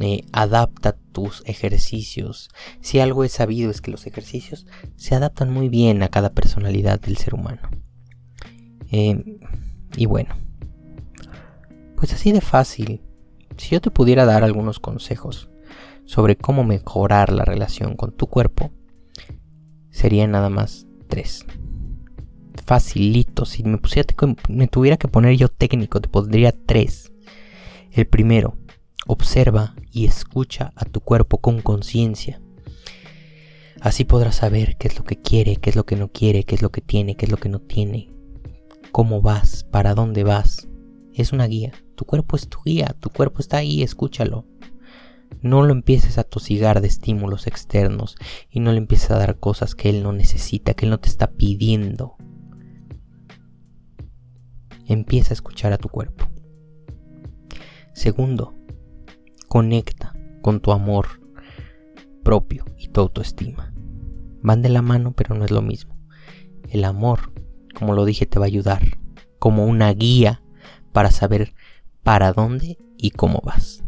eh, 0.00 0.24
adapta 0.32 0.96
tus 1.12 1.42
ejercicios. 1.44 2.48
Si 2.80 2.98
algo 2.98 3.24
es 3.24 3.32
sabido 3.32 3.70
es 3.70 3.82
que 3.82 3.90
los 3.90 4.06
ejercicios 4.06 4.66
se 4.96 5.14
adaptan 5.14 5.52
muy 5.52 5.68
bien 5.68 6.02
a 6.02 6.08
cada 6.08 6.32
personalidad 6.32 6.98
del 6.98 7.18
ser 7.18 7.34
humano. 7.34 7.60
y 8.90 10.06
bueno, 10.06 10.34
pues 11.96 12.14
así 12.14 12.32
de 12.32 12.40
fácil. 12.40 13.02
Si 13.58 13.68
yo 13.68 13.82
te 13.82 13.90
pudiera 13.90 14.24
dar 14.24 14.44
algunos 14.44 14.80
consejos 14.80 15.50
sobre 16.06 16.36
cómo 16.36 16.64
mejorar 16.64 17.30
la 17.34 17.44
relación 17.44 17.96
con 17.96 18.16
tu 18.16 18.28
cuerpo, 18.28 18.70
serían 19.90 20.30
nada 20.30 20.48
más 20.48 20.86
tres 21.06 21.44
facilito. 22.62 23.44
Si 23.44 23.62
me, 23.62 23.78
pusiera, 23.78 24.14
me 24.48 24.68
tuviera 24.68 24.96
que 24.96 25.08
poner 25.08 25.36
yo 25.36 25.48
técnico, 25.48 26.00
te 26.00 26.08
pondría 26.08 26.52
tres. 26.52 27.12
El 27.92 28.06
primero, 28.06 28.56
observa 29.06 29.74
y 29.92 30.06
escucha 30.06 30.72
a 30.76 30.84
tu 30.84 31.00
cuerpo 31.00 31.38
con 31.38 31.62
conciencia. 31.62 32.40
Así 33.80 34.04
podrás 34.04 34.36
saber 34.36 34.76
qué 34.78 34.88
es 34.88 34.98
lo 34.98 35.04
que 35.04 35.20
quiere, 35.20 35.56
qué 35.56 35.70
es 35.70 35.76
lo 35.76 35.84
que 35.84 35.96
no 35.96 36.08
quiere, 36.08 36.44
qué 36.44 36.54
es 36.54 36.62
lo 36.62 36.70
que 36.70 36.80
tiene, 36.80 37.16
qué 37.16 37.26
es 37.26 37.30
lo 37.30 37.36
que 37.36 37.48
no 37.48 37.60
tiene. 37.60 38.10
Cómo 38.92 39.20
vas, 39.20 39.64
para 39.64 39.94
dónde 39.94 40.24
vas. 40.24 40.68
Es 41.12 41.32
una 41.32 41.46
guía. 41.46 41.72
Tu 41.94 42.04
cuerpo 42.04 42.36
es 42.36 42.48
tu 42.48 42.58
guía, 42.64 42.96
tu 42.98 43.10
cuerpo 43.10 43.40
está 43.40 43.58
ahí, 43.58 43.82
escúchalo. 43.82 44.46
No 45.42 45.62
lo 45.62 45.72
empieces 45.72 46.16
a 46.16 46.24
tosigar 46.24 46.80
de 46.80 46.88
estímulos 46.88 47.46
externos 47.46 48.16
y 48.50 48.60
no 48.60 48.72
le 48.72 48.78
empieces 48.78 49.10
a 49.10 49.18
dar 49.18 49.38
cosas 49.38 49.74
que 49.74 49.90
él 49.90 50.02
no 50.02 50.12
necesita, 50.12 50.74
que 50.74 50.86
él 50.86 50.90
no 50.90 50.98
te 50.98 51.08
está 51.08 51.32
pidiendo 51.32 52.16
empieza 54.86 55.30
a 55.30 55.34
escuchar 55.34 55.72
a 55.72 55.78
tu 55.78 55.88
cuerpo. 55.88 56.28
Segundo, 57.92 58.54
conecta 59.48 60.14
con 60.42 60.60
tu 60.60 60.72
amor 60.72 61.20
propio 62.22 62.64
y 62.76 62.88
tu 62.88 63.00
autoestima. 63.00 63.72
Van 64.42 64.62
de 64.62 64.68
la 64.68 64.82
mano, 64.82 65.12
pero 65.12 65.34
no 65.34 65.44
es 65.44 65.50
lo 65.50 65.62
mismo. 65.62 65.96
El 66.68 66.84
amor, 66.84 67.32
como 67.74 67.94
lo 67.94 68.04
dije, 68.04 68.26
te 68.26 68.38
va 68.38 68.46
a 68.46 68.48
ayudar 68.48 68.98
como 69.38 69.66
una 69.66 69.92
guía 69.92 70.42
para 70.92 71.10
saber 71.10 71.54
para 72.02 72.32
dónde 72.32 72.78
y 72.98 73.10
cómo 73.10 73.40
vas. 73.44 73.84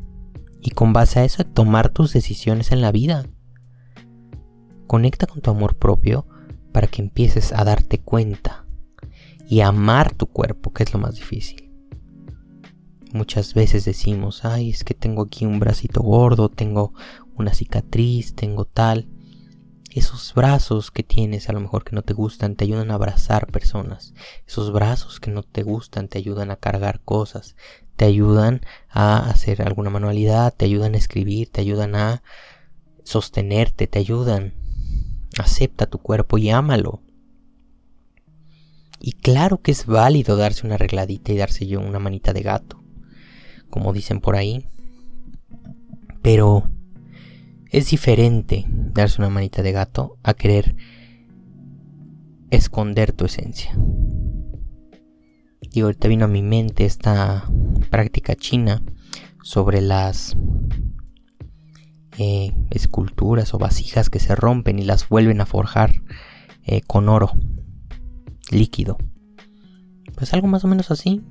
Y 0.60 0.70
con 0.70 0.92
base 0.92 1.20
a 1.20 1.24
eso, 1.24 1.44
tomar 1.44 1.90
tus 1.90 2.12
decisiones 2.12 2.72
en 2.72 2.80
la 2.80 2.92
vida. 2.92 3.26
Conecta 4.86 5.26
con 5.26 5.40
tu 5.40 5.50
amor 5.50 5.76
propio 5.76 6.26
para 6.72 6.86
que 6.86 7.02
empieces 7.02 7.52
a 7.52 7.64
darte 7.64 7.98
cuenta 7.98 8.65
y 9.48 9.60
amar 9.60 10.14
tu 10.14 10.26
cuerpo, 10.26 10.72
que 10.72 10.82
es 10.82 10.92
lo 10.92 10.98
más 10.98 11.14
difícil. 11.14 11.70
Muchas 13.12 13.54
veces 13.54 13.84
decimos, 13.84 14.44
ay, 14.44 14.70
es 14.70 14.84
que 14.84 14.94
tengo 14.94 15.22
aquí 15.22 15.46
un 15.46 15.58
bracito 15.58 16.02
gordo, 16.02 16.48
tengo 16.48 16.92
una 17.36 17.54
cicatriz, 17.54 18.34
tengo 18.34 18.64
tal. 18.64 19.08
Esos 19.90 20.34
brazos 20.34 20.90
que 20.90 21.02
tienes 21.02 21.48
a 21.48 21.52
lo 21.52 21.60
mejor 21.60 21.84
que 21.84 21.94
no 21.94 22.02
te 22.02 22.12
gustan 22.12 22.56
te 22.56 22.64
ayudan 22.64 22.90
a 22.90 22.94
abrazar 22.94 23.46
personas. 23.46 24.12
Esos 24.46 24.72
brazos 24.72 25.20
que 25.20 25.30
no 25.30 25.42
te 25.42 25.62
gustan 25.62 26.08
te 26.08 26.18
ayudan 26.18 26.50
a 26.50 26.56
cargar 26.56 27.00
cosas, 27.00 27.56
te 27.96 28.04
ayudan 28.04 28.60
a 28.90 29.30
hacer 29.30 29.62
alguna 29.62 29.88
manualidad, 29.88 30.52
te 30.54 30.66
ayudan 30.66 30.94
a 30.94 30.98
escribir, 30.98 31.50
te 31.50 31.62
ayudan 31.62 31.94
a 31.94 32.22
sostenerte, 33.04 33.86
te 33.86 33.98
ayudan. 33.98 34.52
Acepta 35.38 35.86
tu 35.86 35.98
cuerpo 35.98 36.36
y 36.36 36.50
ámalo. 36.50 37.00
Y 39.00 39.12
claro 39.12 39.60
que 39.60 39.72
es 39.72 39.86
válido 39.86 40.36
darse 40.36 40.66
una 40.66 40.76
arregladita 40.76 41.32
y 41.32 41.36
darse 41.36 41.66
yo 41.66 41.80
una 41.80 41.98
manita 41.98 42.32
de 42.32 42.42
gato, 42.42 42.82
como 43.70 43.92
dicen 43.92 44.20
por 44.20 44.36
ahí. 44.36 44.66
Pero 46.22 46.68
es 47.70 47.90
diferente 47.90 48.64
darse 48.68 49.20
una 49.20 49.30
manita 49.30 49.62
de 49.62 49.72
gato 49.72 50.18
a 50.22 50.34
querer 50.34 50.76
esconder 52.50 53.12
tu 53.12 53.26
esencia. 53.26 53.76
Y 55.60 55.80
ahorita 55.80 56.08
vino 56.08 56.24
a 56.24 56.28
mi 56.28 56.42
mente 56.42 56.84
esta 56.84 57.44
práctica 57.90 58.34
china 58.34 58.82
sobre 59.42 59.82
las 59.82 60.36
eh, 62.18 62.52
esculturas 62.70 63.52
o 63.52 63.58
vasijas 63.58 64.08
que 64.08 64.20
se 64.20 64.34
rompen 64.34 64.78
y 64.78 64.84
las 64.84 65.08
vuelven 65.08 65.40
a 65.42 65.46
forjar 65.46 66.02
eh, 66.64 66.80
con 66.80 67.10
oro 67.10 67.32
líquido. 68.50 68.98
Pues 70.16 70.32
algo 70.32 70.46
más 70.46 70.64
o 70.64 70.68
menos 70.68 70.90
así. 70.90 71.22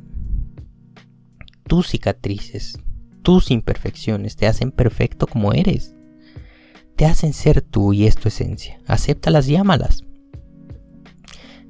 Tus 1.68 1.88
cicatrices, 1.88 2.80
tus 3.24 3.50
imperfecciones 3.50 4.36
te 4.36 4.48
hacen 4.48 4.72
perfecto 4.72 5.28
como 5.28 5.54
eres. 5.54 5.96
Te 6.96 7.06
hacen 7.06 7.34
ser 7.34 7.62
tú 7.62 7.94
y 7.94 8.06
es 8.06 8.16
tu 8.16 8.28
esencia. 8.28 8.80
Acéptalas 8.86 9.48
y 9.50 9.56
ámalas. 9.56 10.04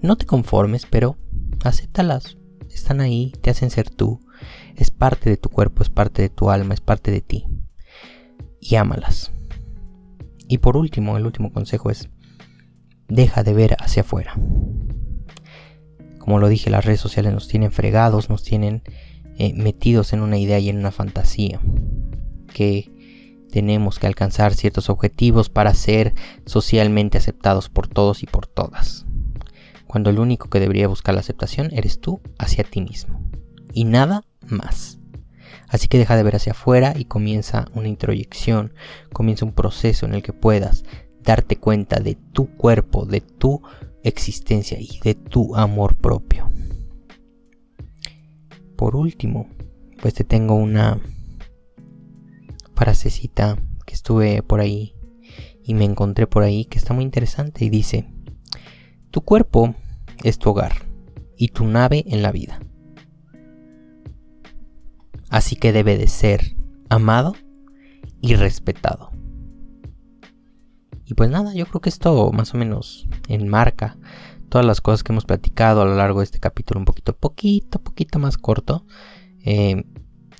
No 0.01 0.17
te 0.17 0.25
conformes, 0.25 0.85
pero 0.85 1.17
acéptalas. 1.63 2.37
Están 2.69 2.99
ahí, 2.99 3.31
te 3.41 3.49
hacen 3.49 3.71
ser 3.71 3.89
tú. 3.89 4.19
Es 4.75 4.91
parte 4.91 5.29
de 5.29 5.37
tu 5.37 5.49
cuerpo, 5.49 5.81
es 5.81 5.89
parte 5.89 6.21
de 6.21 6.29
tu 6.29 6.49
alma, 6.51 6.73
es 6.73 6.81
parte 6.81 7.09
de 7.09 7.21
ti. 7.21 7.47
Y 8.59 8.75
ámalas. 8.75 9.31
Y 10.47 10.59
por 10.59 10.77
último, 10.77 11.17
el 11.17 11.25
último 11.25 11.51
consejo 11.51 11.89
es, 11.89 12.09
deja 13.07 13.43
de 13.43 13.53
ver 13.53 13.77
hacia 13.79 14.01
afuera. 14.01 14.35
Como 16.25 16.39
lo 16.39 16.49
dije, 16.49 16.71
las 16.71 16.83
redes 16.83 16.99
sociales 16.99 17.33
nos 17.33 17.47
tienen 17.47 17.71
fregados, 17.71 18.31
nos 18.31 18.41
tienen 18.41 18.81
eh, 19.37 19.53
metidos 19.53 20.11
en 20.11 20.21
una 20.21 20.39
idea 20.39 20.57
y 20.57 20.69
en 20.69 20.79
una 20.79 20.91
fantasía. 20.91 21.61
Que 22.51 22.91
tenemos 23.51 23.99
que 23.99 24.07
alcanzar 24.07 24.55
ciertos 24.55 24.89
objetivos 24.89 25.49
para 25.49 25.75
ser 25.75 26.15
socialmente 26.47 27.19
aceptados 27.19 27.69
por 27.69 27.87
todos 27.87 28.23
y 28.23 28.25
por 28.25 28.47
todas. 28.47 29.05
Cuando 29.85 30.09
el 30.09 30.17
único 30.17 30.49
que 30.49 30.59
debería 30.59 30.87
buscar 30.87 31.13
la 31.13 31.21
aceptación 31.21 31.69
eres 31.71 32.01
tú 32.01 32.19
hacia 32.39 32.63
ti 32.63 32.81
mismo. 32.81 33.21
Y 33.71 33.83
nada 33.83 34.23
más. 34.47 34.97
Así 35.67 35.87
que 35.87 35.99
deja 35.99 36.15
de 36.15 36.23
ver 36.23 36.37
hacia 36.37 36.53
afuera 36.53 36.95
y 36.97 37.05
comienza 37.05 37.67
una 37.75 37.87
introyección, 37.87 38.73
comienza 39.13 39.45
un 39.45 39.53
proceso 39.53 40.07
en 40.07 40.15
el 40.15 40.23
que 40.23 40.33
puedas 40.33 40.85
darte 41.21 41.57
cuenta 41.57 41.99
de 41.99 42.15
tu 42.15 42.47
cuerpo, 42.57 43.05
de 43.05 43.21
tu 43.21 43.61
existencia 44.05 44.79
y 44.79 44.99
de 45.03 45.15
tu 45.15 45.55
amor 45.55 45.95
propio. 45.95 46.49
Por 48.77 48.95
último, 48.95 49.49
pues 50.01 50.13
te 50.13 50.23
tengo 50.23 50.55
una 50.55 50.99
frasecita 52.75 53.57
que 53.85 53.93
estuve 53.93 54.43
por 54.43 54.59
ahí 54.59 54.95
y 55.63 55.73
me 55.73 55.85
encontré 55.85 56.27
por 56.27 56.43
ahí 56.43 56.65
que 56.65 56.77
está 56.77 56.93
muy 56.93 57.03
interesante 57.03 57.65
y 57.65 57.69
dice, 57.69 58.07
tu 59.11 59.21
cuerpo 59.21 59.75
es 60.23 60.37
tu 60.37 60.51
hogar 60.51 60.73
y 61.37 61.49
tu 61.49 61.65
nave 61.65 62.03
en 62.07 62.21
la 62.21 62.31
vida. 62.31 62.59
Así 65.29 65.55
que 65.55 65.71
debe 65.71 65.97
de 65.97 66.07
ser 66.07 66.55
amado 66.89 67.35
y 68.21 68.35
respetado. 68.35 69.14
Y 71.05 71.13
pues 71.13 71.29
nada, 71.29 71.53
yo 71.53 71.65
creo 71.67 71.81
que 71.81 71.89
esto 71.89 72.31
más 72.31 72.53
o 72.53 72.57
menos 72.57 73.07
enmarca 73.27 73.97
todas 74.49 74.65
las 74.65 74.81
cosas 74.81 75.03
que 75.03 75.11
hemos 75.11 75.25
platicado 75.25 75.81
a 75.81 75.85
lo 75.85 75.95
largo 75.95 76.19
de 76.19 76.25
este 76.25 76.39
capítulo, 76.39 76.79
un 76.79 76.85
poquito, 76.85 77.15
poquito, 77.15 77.79
poquito 77.79 78.19
más 78.19 78.37
corto. 78.37 78.85
Eh, 79.43 79.83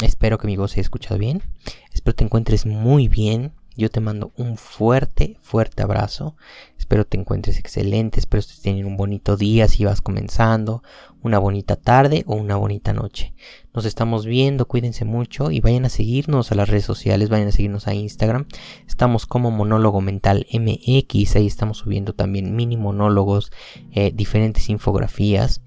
espero 0.02 0.38
que 0.38 0.48
mi 0.48 0.58
voz 0.58 0.72
se 0.72 0.76
haya 0.76 0.86
escuchado 0.86 1.18
bien. 1.18 1.44
Espero 1.92 2.16
te 2.16 2.24
encuentres 2.24 2.66
muy 2.66 3.08
bien. 3.08 3.54
Yo 3.78 3.90
te 3.90 4.00
mando 4.00 4.32
un 4.38 4.58
fuerte, 4.58 5.38
fuerte 5.42 5.84
abrazo. 5.84 6.36
Espero 6.78 7.06
te 7.06 7.18
encuentres 7.18 7.60
excelente. 7.60 8.20
Espero 8.20 8.40
estés 8.40 8.62
teniendo 8.62 8.90
un 8.90 8.96
bonito 8.96 9.36
día 9.36 9.68
si 9.68 9.84
vas 9.84 10.02
comenzando, 10.02 10.82
una 11.22 11.40
bonita 11.40 11.76
tarde 11.76 12.24
o 12.26 12.36
una 12.36 12.56
bonita 12.56 12.94
noche. 12.94 13.34
Nos 13.74 13.86
estamos 13.86 14.26
viendo, 14.26 14.68
cuídense 14.68 15.04
mucho 15.04 15.52
y 15.52 15.60
vayan 15.60 15.86
a 15.86 15.90
seguirnos 15.90 16.52
a 16.52 16.56
las 16.56 16.70
redes 16.70 16.86
sociales, 16.86 17.30
vayan 17.30 17.50
a 17.50 17.52
seguirnos 17.52 17.88
a 17.88 17.94
Instagram. 17.94 18.48
Estamos 18.88 19.26
como 19.26 19.52
Monólogo 19.52 20.00
Mental 20.00 20.48
MX. 20.54 21.36
Ahí 21.36 21.48
estamos 21.48 21.80
subiendo 21.80 22.14
también 22.14 22.56
mini 22.56 22.78
monólogos, 22.78 23.52
eh, 23.92 24.12
diferentes 24.14 24.70
infografías 24.70 25.62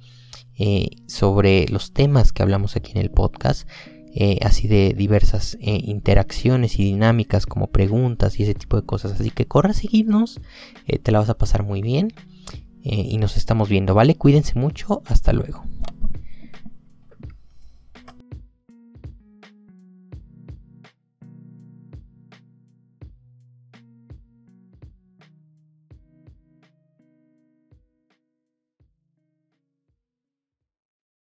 eh, 0.61 0.91
sobre 1.07 1.67
los 1.69 1.93
temas 1.93 2.33
que 2.33 2.43
hablamos 2.43 2.75
aquí 2.75 2.93
en 2.93 2.99
el 2.99 3.11
podcast. 3.11 3.69
Eh, 4.15 4.39
así 4.43 4.69
de 4.69 4.95
diversas 4.97 5.57
eh, 5.61 5.81
interacciones 5.85 6.79
y 6.79 6.85
dinámicas 6.85 7.47
como 7.47 7.69
preguntas 7.69 8.41
y 8.41 8.43
ese 8.43 8.55
tipo 8.55 8.77
de 8.77 8.87
cosas. 8.87 9.13
Así 9.13 9.31
que 9.31 9.47
corre 9.47 9.71
a 9.71 9.75
seguirnos, 9.75 10.41
eh, 10.87 10.99
te 10.99 11.13
la 11.13 11.21
vas 11.21 11.29
a 11.29 11.39
pasar 11.39 11.63
muy 11.63 11.83
bien 11.83 12.13
y 12.91 13.19
nos 13.19 13.37
estamos 13.37 13.69
viendo, 13.69 13.93
¿vale? 13.93 14.15
Cuídense 14.15 14.59
mucho, 14.59 15.03
hasta 15.05 15.35
luego. 15.35 15.63